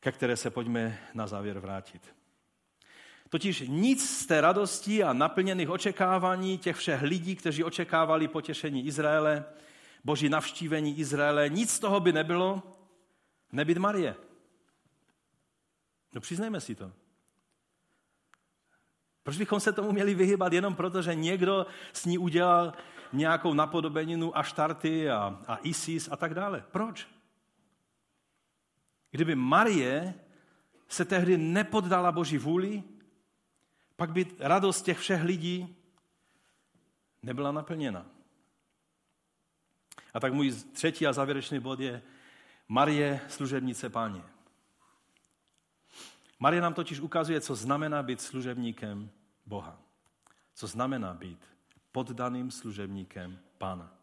[0.00, 2.14] ke které se pojďme na závěr vrátit.
[3.34, 9.44] Totiž nic z té radosti a naplněných očekávání těch všech lidí, kteří očekávali potěšení Izraele,
[10.04, 12.62] boží navštívení Izraele, nic z toho by nebylo
[13.52, 14.14] nebyt Marie.
[16.12, 16.92] No přiznejme si to.
[19.22, 22.72] Proč bychom se tomu měli vyhybat jenom proto, že někdo s ní udělal
[23.12, 26.64] nějakou napodobeninu Aštarty a, a Isis a tak dále?
[26.70, 27.08] Proč?
[29.10, 30.14] Kdyby Marie
[30.88, 32.82] se tehdy nepoddala Boží vůli,
[33.96, 35.76] pak by radost těch všech lidí
[37.22, 38.06] nebyla naplněna.
[40.14, 42.02] A tak můj třetí a závěrečný bod je
[42.68, 44.22] Marie, služebnice páně.
[46.38, 49.10] Marie nám totiž ukazuje, co znamená být služebníkem
[49.46, 49.78] Boha.
[50.54, 51.38] Co znamená být
[51.92, 53.94] poddaným služebníkem Pána.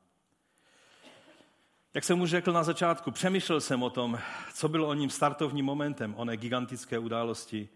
[1.94, 4.20] Jak jsem už řekl na začátku, přemýšlel jsem o tom,
[4.54, 7.70] co bylo o ním startovním momentem, oné gigantické události,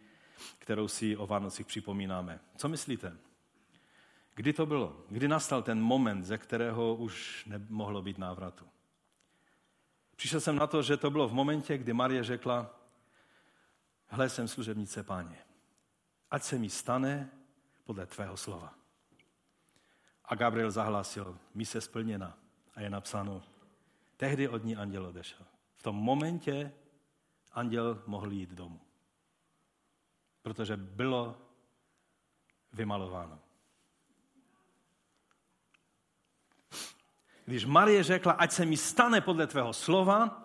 [0.59, 2.39] kterou si o Vánocích připomínáme.
[2.57, 3.17] Co myslíte?
[4.35, 5.05] Kdy to bylo?
[5.09, 8.65] Kdy nastal ten moment, ze kterého už nemohlo být návratu?
[10.15, 12.79] Přišel jsem na to, že to bylo v momentě, kdy Marie řekla,
[14.07, 15.37] hle, jsem služebnice páně.
[16.31, 17.29] Ať se mi stane
[17.83, 18.73] podle tvého slova.
[20.25, 22.37] A Gabriel zahlásil, mise splněna.
[22.75, 23.43] A je napsáno,
[24.17, 25.45] tehdy od ní anděl odešel.
[25.75, 26.73] V tom momentě
[27.51, 28.84] anděl mohl jít domů.
[30.45, 31.37] Protože bylo
[32.73, 33.39] vymalováno.
[37.45, 40.43] Když Marie řekla, ať se mi stane podle tvého slova,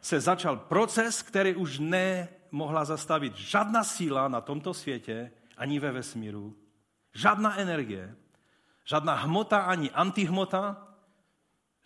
[0.00, 6.56] se začal proces, který už nemohla zastavit žádná síla na tomto světě, ani ve vesmíru,
[7.14, 8.16] žádná energie,
[8.84, 10.85] žádná hmota ani antihmota,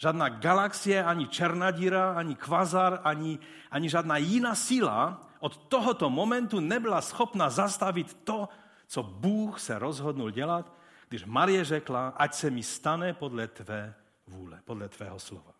[0.00, 3.38] žádná galaxie, ani černá díra, ani kvazar, ani,
[3.70, 8.48] ani žádná jiná síla od tohoto momentu nebyla schopna zastavit to,
[8.86, 10.72] co Bůh se rozhodnul dělat,
[11.08, 13.94] když Marie řekla, ať se mi stane podle tvé
[14.26, 15.52] vůle, podle tvého slova.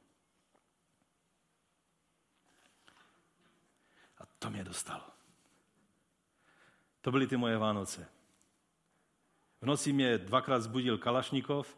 [4.19, 5.05] A to mě dostalo.
[7.01, 8.09] To byly ty moje Vánoce.
[9.61, 11.77] V noci mě dvakrát zbudil Kalašnikov,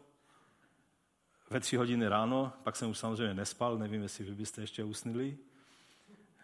[1.53, 5.37] ve tři hodiny ráno, pak jsem už samozřejmě nespal, nevím, jestli vy byste ještě usnili.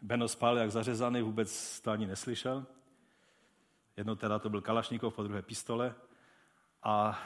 [0.02, 2.66] Beno spal jak zařezaný, vůbec to ani neslyšel.
[3.98, 5.96] Jedno teda to byl Kalašnikov, po druhé pistole.
[6.84, 7.24] A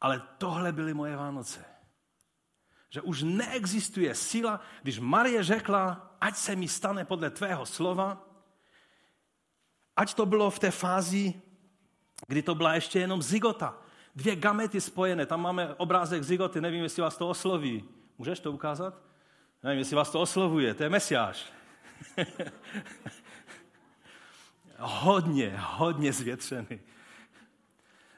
[0.00, 1.64] ale tohle byly moje Vánoce.
[2.90, 8.28] Že už neexistuje síla, když Marie řekla, ať se mi stane podle tvého slova,
[9.96, 11.42] ať to bylo v té fázi,
[12.26, 13.82] kdy to byla ještě jenom zygota.
[14.14, 17.84] Dvě gamety spojené, tam máme obrázek zygoty, nevím, jestli vás to osloví.
[18.18, 19.02] Můžeš to ukázat?
[19.62, 21.52] Nevím, jestli vás to oslovuje, to je mesiáš.
[24.78, 26.80] hodně, hodně zvětřený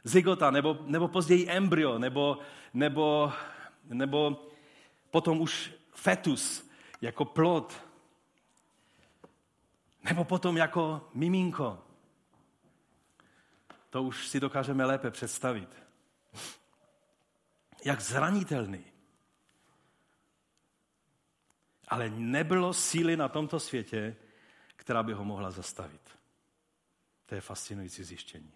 [0.04, 2.38] zygota, nebo, nebo později embryo, nebo,
[2.74, 3.32] nebo,
[3.84, 4.46] nebo
[5.10, 6.70] potom už fetus
[7.00, 7.86] jako plod,
[10.04, 11.78] nebo potom jako miminko.
[13.90, 15.83] To už si dokážeme lépe představit.
[17.84, 18.84] Jak zranitelný.
[21.88, 24.16] Ale nebylo síly na tomto světě,
[24.76, 26.00] která by ho mohla zastavit.
[27.26, 28.52] To je fascinující zjištění.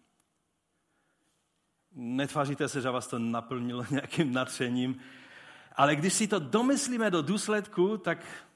[1.93, 5.01] Netváříte se, že vás to naplnilo nějakým natřením,
[5.73, 8.47] ale když si to domyslíme do důsledku, tak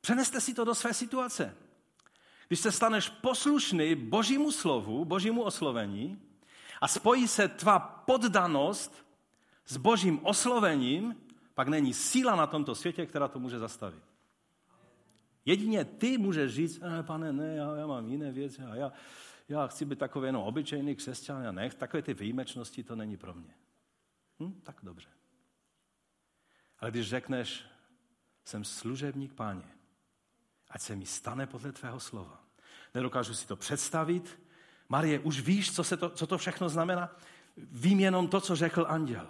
[0.00, 1.56] přeneste si to do své situace.
[2.48, 6.22] Když se staneš poslušný božímu slovu, božímu oslovení
[6.84, 9.06] a spojí se tvá poddanost
[9.66, 11.16] s božím oslovením,
[11.54, 14.02] pak není síla na tomto světě, která to může zastavit.
[15.44, 18.92] Jedině ty můžeš říct, eh, pane, ne, já, já mám jiné věci a já,
[19.48, 23.34] já chci být takový jenom obyčejný křesťan, já nech, takové ty výjimečnosti, to není pro
[23.34, 23.54] mě.
[24.40, 25.08] Hm, tak dobře.
[26.78, 27.64] Ale když řekneš,
[28.44, 29.68] jsem služebník páně,
[30.70, 32.44] ať se mi stane podle tvého slova.
[32.94, 34.43] Nedokážu si to představit.
[34.94, 37.16] Marie, už víš, co, se to, co to všechno znamená?
[37.56, 39.26] Vím jenom to, co řekl anděl.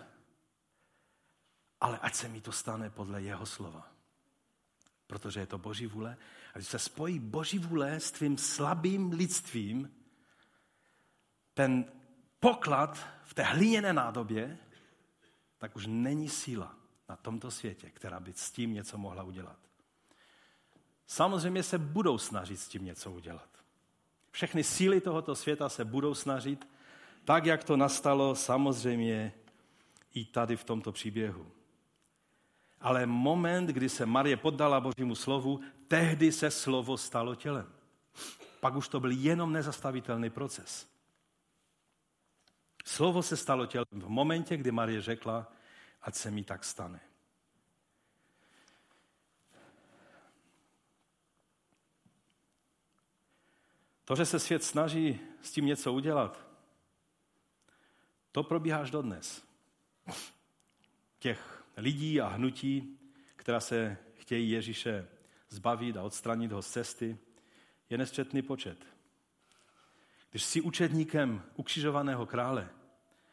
[1.81, 3.89] Ale ať se mi to stane podle jeho slova.
[5.07, 6.17] Protože je to boží vůle.
[6.55, 9.95] A když se spojí boží vůle s tvým slabým lidstvím,
[11.55, 11.85] ten
[12.41, 14.59] poklad v té hliněné nádobě,
[15.59, 16.77] tak už není síla
[17.09, 19.59] na tomto světě, která by s tím něco mohla udělat.
[21.07, 23.54] Samozřejmě se budou snažit s tím něco udělat.
[24.35, 26.69] Všechny síly tohoto světa se budou snažit,
[27.25, 29.33] tak jak to nastalo samozřejmě
[30.15, 31.47] i tady v tomto příběhu.
[32.81, 37.73] Ale moment, kdy se Marie poddala Božímu slovu, tehdy se slovo stalo tělem.
[38.61, 40.89] Pak už to byl jenom nezastavitelný proces.
[42.85, 45.53] Slovo se stalo tělem v momentě, kdy Marie řekla,
[46.03, 47.01] ať se mi tak stane.
[54.05, 56.47] To, že se svět snaží s tím něco udělat,
[58.33, 59.45] to probíhá až dodnes.
[61.19, 62.99] Těch lidí a hnutí,
[63.37, 65.09] která se chtějí Ježíše
[65.49, 67.19] zbavit a odstranit ho z cesty,
[67.91, 68.87] je nesčetný počet.
[70.31, 72.69] Když jsi učedníkem ukřižovaného krále,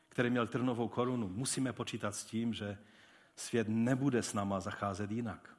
[0.09, 2.77] který měl trnovou korunu, musíme počítat s tím, že
[3.35, 5.55] svět nebude s náma zacházet jinak.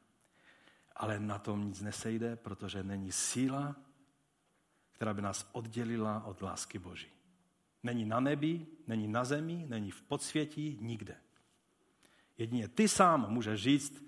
[0.97, 3.77] Ale na tom nic nesejde, protože není síla,
[5.03, 7.09] která by nás oddělila od lásky Boží.
[7.83, 11.17] Není na nebi, není na zemi, není v podsvětí, nikde.
[12.39, 14.05] Jedině ty sám můžeš říct,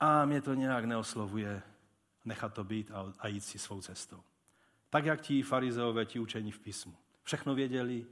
[0.00, 1.62] a mě to nějak neoslovuje,
[2.24, 4.22] nechat to být a, a jít si svou cestou.
[4.90, 6.94] Tak, jak ti farizeové, ti učení v písmu.
[7.22, 8.06] Všechno věděli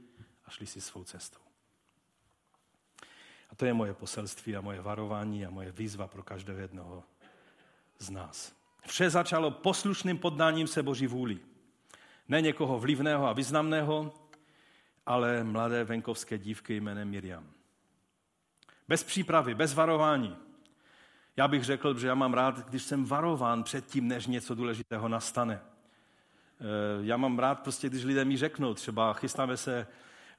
[0.45, 1.41] a šli si svou cestou.
[3.49, 7.03] A to je moje poselství a moje varování a moje výzva pro každého jednoho
[7.99, 8.53] z nás.
[8.87, 11.50] Vše začalo poslušným poddáním se Boží vůli.
[12.31, 14.13] Ne někoho vlivného a významného,
[15.05, 17.47] ale mladé venkovské dívky jménem Miriam.
[18.87, 20.37] Bez přípravy, bez varování.
[21.37, 25.07] Já bych řekl, že já mám rád, když jsem varován před tím, než něco důležitého
[25.07, 25.53] nastane.
[25.53, 25.61] E,
[27.05, 29.87] já mám rád prostě, když lidé mi řeknou, třeba chystáme se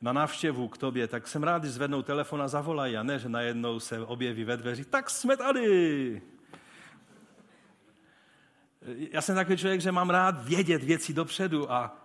[0.01, 3.29] na návštěvu k tobě, tak jsem rád, když zvednou telefon a zavolají, a ne, že
[3.29, 6.23] najednou se objeví ve dveřích, tak jsme tady.
[8.87, 11.97] Já jsem takový člověk, že mám rád vědět věci dopředu a,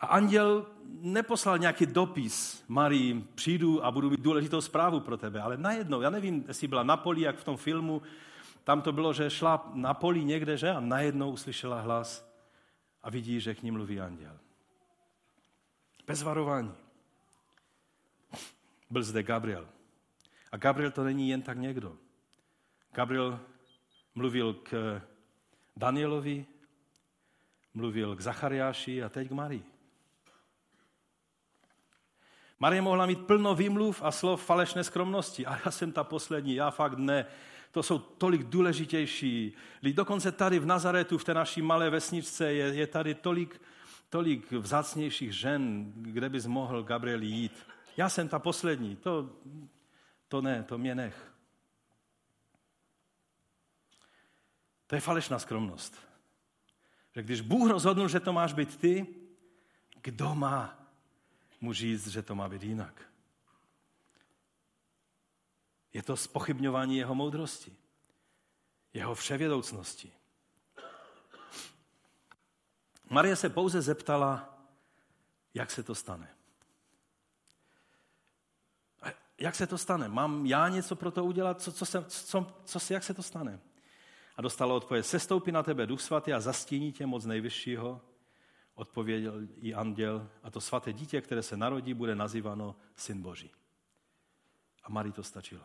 [0.00, 5.56] a anděl neposlal nějaký dopis Marii, přijdu a budu mít důležitou zprávu pro tebe, ale
[5.56, 8.02] najednou, já nevím, jestli byla na poli, jak v tom filmu,
[8.64, 10.70] tam to bylo, že šla na poli někde, že?
[10.70, 12.34] A najednou uslyšela hlas
[13.02, 14.38] a vidí, že k ní mluví anděl.
[16.06, 16.72] Bez varování.
[18.90, 19.68] Byl zde Gabriel.
[20.52, 21.96] A Gabriel to není jen tak někdo.
[22.92, 23.40] Gabriel
[24.14, 25.00] mluvil k
[25.76, 26.46] Danielovi,
[27.74, 29.64] mluvil k Zachariáši a teď k Marii.
[32.60, 35.46] Marie mohla mít plno výmluv a slov falešné skromnosti.
[35.46, 37.26] A já jsem ta poslední, já fakt ne.
[37.70, 39.54] To jsou tolik důležitější.
[39.82, 43.60] Dokonce tady v Nazaretu, v té naší malé vesničce, je, je tady tolik,
[44.08, 47.66] tolik vzácnějších žen, kde bys mohl Gabriel jít.
[47.96, 48.96] Já jsem ta poslední.
[48.96, 49.30] To,
[50.28, 51.33] to ne, to mě nech.
[54.94, 55.98] To je falešná skromnost.
[57.14, 59.06] Že když Bůh rozhodnul, že to máš být ty,
[60.02, 60.86] kdo má
[61.60, 63.02] mu říct, že to má být jinak?
[65.92, 67.76] Je to spochybňování jeho moudrosti,
[68.92, 70.12] jeho vševědoucnosti.
[73.10, 74.58] Marie se pouze zeptala,
[75.54, 76.34] jak se to stane.
[79.38, 80.08] Jak se to stane?
[80.08, 81.62] Mám já něco pro to udělat?
[81.62, 83.60] Co, co se, co, co, jak se to stane?
[84.36, 88.00] A dostala odpověď, sestoupí na tebe duch svatý a zastíní tě moc nejvyššího.
[88.74, 93.50] Odpověděl i anděl, a to svaté dítě, které se narodí, bude nazýváno Syn Boží.
[94.82, 95.62] A Marii to stačilo.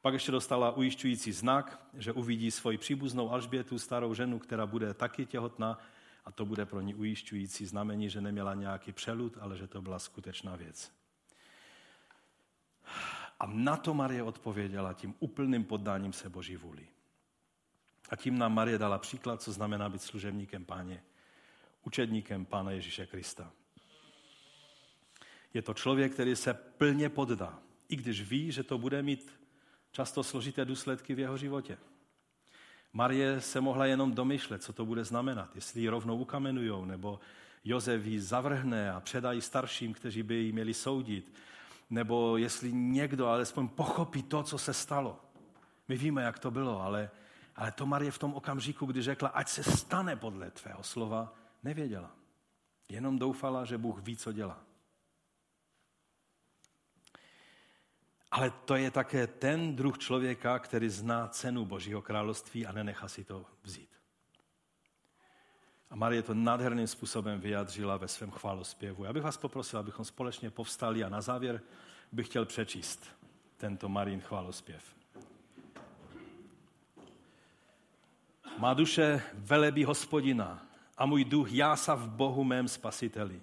[0.00, 5.26] Pak ještě dostala ujišťující znak, že uvidí svoji příbuznou Alžbětu, starou ženu, která bude taky
[5.26, 5.78] těhotná
[6.24, 9.98] a to bude pro ní ujišťující znamení, že neměla nějaký přelud, ale že to byla
[9.98, 10.92] skutečná věc.
[13.40, 16.86] A na to Marie odpověděla tím úplným poddáním se Boží vůli.
[18.10, 21.02] A tím nám Marie dala příklad, co znamená být služebníkem páně,
[21.84, 23.52] učedníkem Pána Ježíše Krista.
[25.54, 27.58] Je to člověk, který se plně poddá,
[27.88, 29.32] i když ví, že to bude mít
[29.92, 31.78] často složité důsledky v jeho životě.
[32.92, 37.20] Marie se mohla jenom domyšlet, co to bude znamenat, jestli ji rovnou ukamenujou, nebo
[37.64, 41.32] Jozef ji zavrhne a předají starším, kteří by ji měli soudit,
[41.94, 45.20] nebo jestli někdo alespoň pochopí to, co se stalo.
[45.88, 47.10] My víme, jak to bylo, ale,
[47.56, 52.10] ale to Marie v tom okamžiku, kdy řekla, ať se stane podle tvého slova, nevěděla.
[52.88, 54.64] Jenom doufala, že Bůh ví, co dělá.
[58.30, 63.24] Ale to je také ten druh člověka, který zná cenu Božího království a nenechá si
[63.24, 63.93] to vzít.
[65.94, 69.04] A Marie to nádherným způsobem vyjádřila ve svém chválospěvu.
[69.04, 71.60] Já bych vás poprosil, abychom společně povstali a na závěr
[72.12, 73.06] bych chtěl přečíst
[73.56, 74.82] tento Marín chválospěv.
[78.58, 80.66] Má duše velebí hospodina
[80.98, 83.40] a můj duch jása v Bohu mém spasiteli.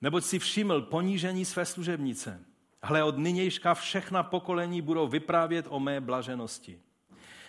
[0.00, 2.40] Neboť si všiml ponížení své služebnice.
[2.82, 6.80] Hle, od nynějška všechna pokolení budou vyprávět o mé blaženosti.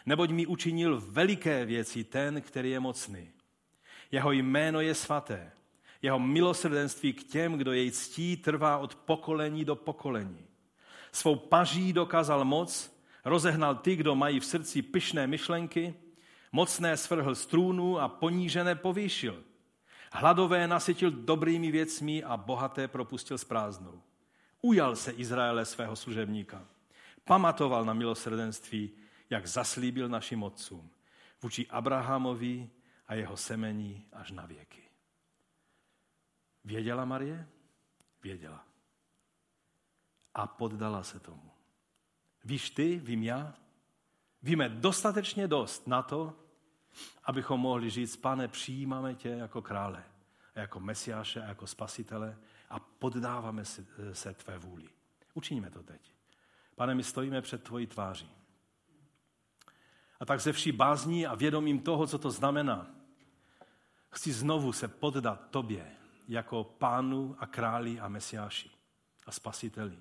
[0.06, 3.35] Neboť mi učinil veliké věci ten, který je mocný.
[4.12, 5.52] Jeho jméno je svaté.
[6.02, 10.46] Jeho milosrdenství k těm, kdo jej ctí, trvá od pokolení do pokolení.
[11.12, 15.94] Svou paží dokázal moc, rozehnal ty, kdo mají v srdci pyšné myšlenky,
[16.52, 19.44] mocné svrhl z trůnu a ponížené povýšil.
[20.12, 24.02] Hladové nasytil dobrými věcmi a bohaté propustil s prázdnou.
[24.62, 26.66] Ujal se Izraele svého služebníka.
[27.26, 28.92] Pamatoval na milosrdenství,
[29.30, 30.90] jak zaslíbil našim otcům,
[31.42, 32.70] vůči Abrahamovi
[33.08, 34.84] a jeho semení až na věky.
[36.64, 37.48] Věděla Marie?
[38.24, 38.66] Věděla.
[40.34, 41.52] A poddala se tomu.
[42.44, 43.54] Víš ty, vím já?
[44.42, 46.40] Víme dostatečně dost na to,
[47.24, 50.04] abychom mohli říct, pane, přijímáme tě jako krále,
[50.56, 52.38] jako mesiáše, jako spasitele
[52.70, 54.90] a poddáváme se, se tvé vůli.
[55.34, 56.14] Učiníme to teď.
[56.76, 58.32] Pane, my stojíme před tvojí tváří.
[60.20, 62.88] A tak ze vší bázní a vědomím toho, co to znamená,
[64.10, 65.92] chci znovu se poddat tobě
[66.28, 68.72] jako pánu a králi a mesiáši
[69.26, 69.98] a spasiteli.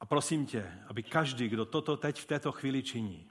[0.00, 3.30] A prosím tě, aby každý, kdo toto teď v této chvíli činí,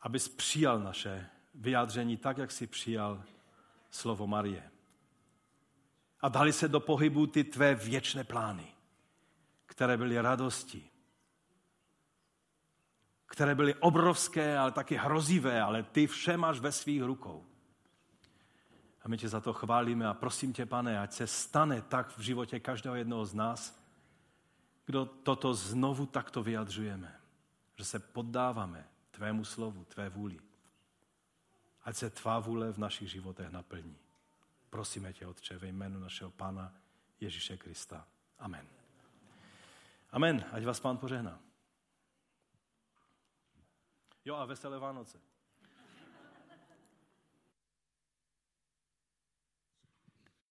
[0.00, 3.22] abys přijal naše vyjádření tak, jak si přijal
[3.90, 4.70] slovo Marie.
[6.20, 8.66] A dali se do pohybu ty tvé věčné plány,
[9.66, 10.89] které byly radosti,
[13.30, 17.46] které byly obrovské, ale taky hrozivé, ale ty vše máš ve svých rukou.
[19.02, 22.20] A my tě za to chválíme a prosím tě, pane, ať se stane tak v
[22.20, 23.82] životě každého jednoho z nás,
[24.86, 27.20] kdo toto znovu takto vyjadřujeme,
[27.76, 30.40] že se poddáváme tvému slovu, tvé vůli.
[31.84, 33.96] Ať se tvá vůle v našich životech naplní.
[34.70, 36.72] Prosíme tě, Otče, ve jménu našeho Pána
[37.20, 38.06] Ježíše Krista.
[38.38, 38.66] Amen.
[40.12, 40.44] Amen.
[40.52, 41.49] Ať vás Pán požehná.
[44.24, 45.29] Jo a veselé Vánoce.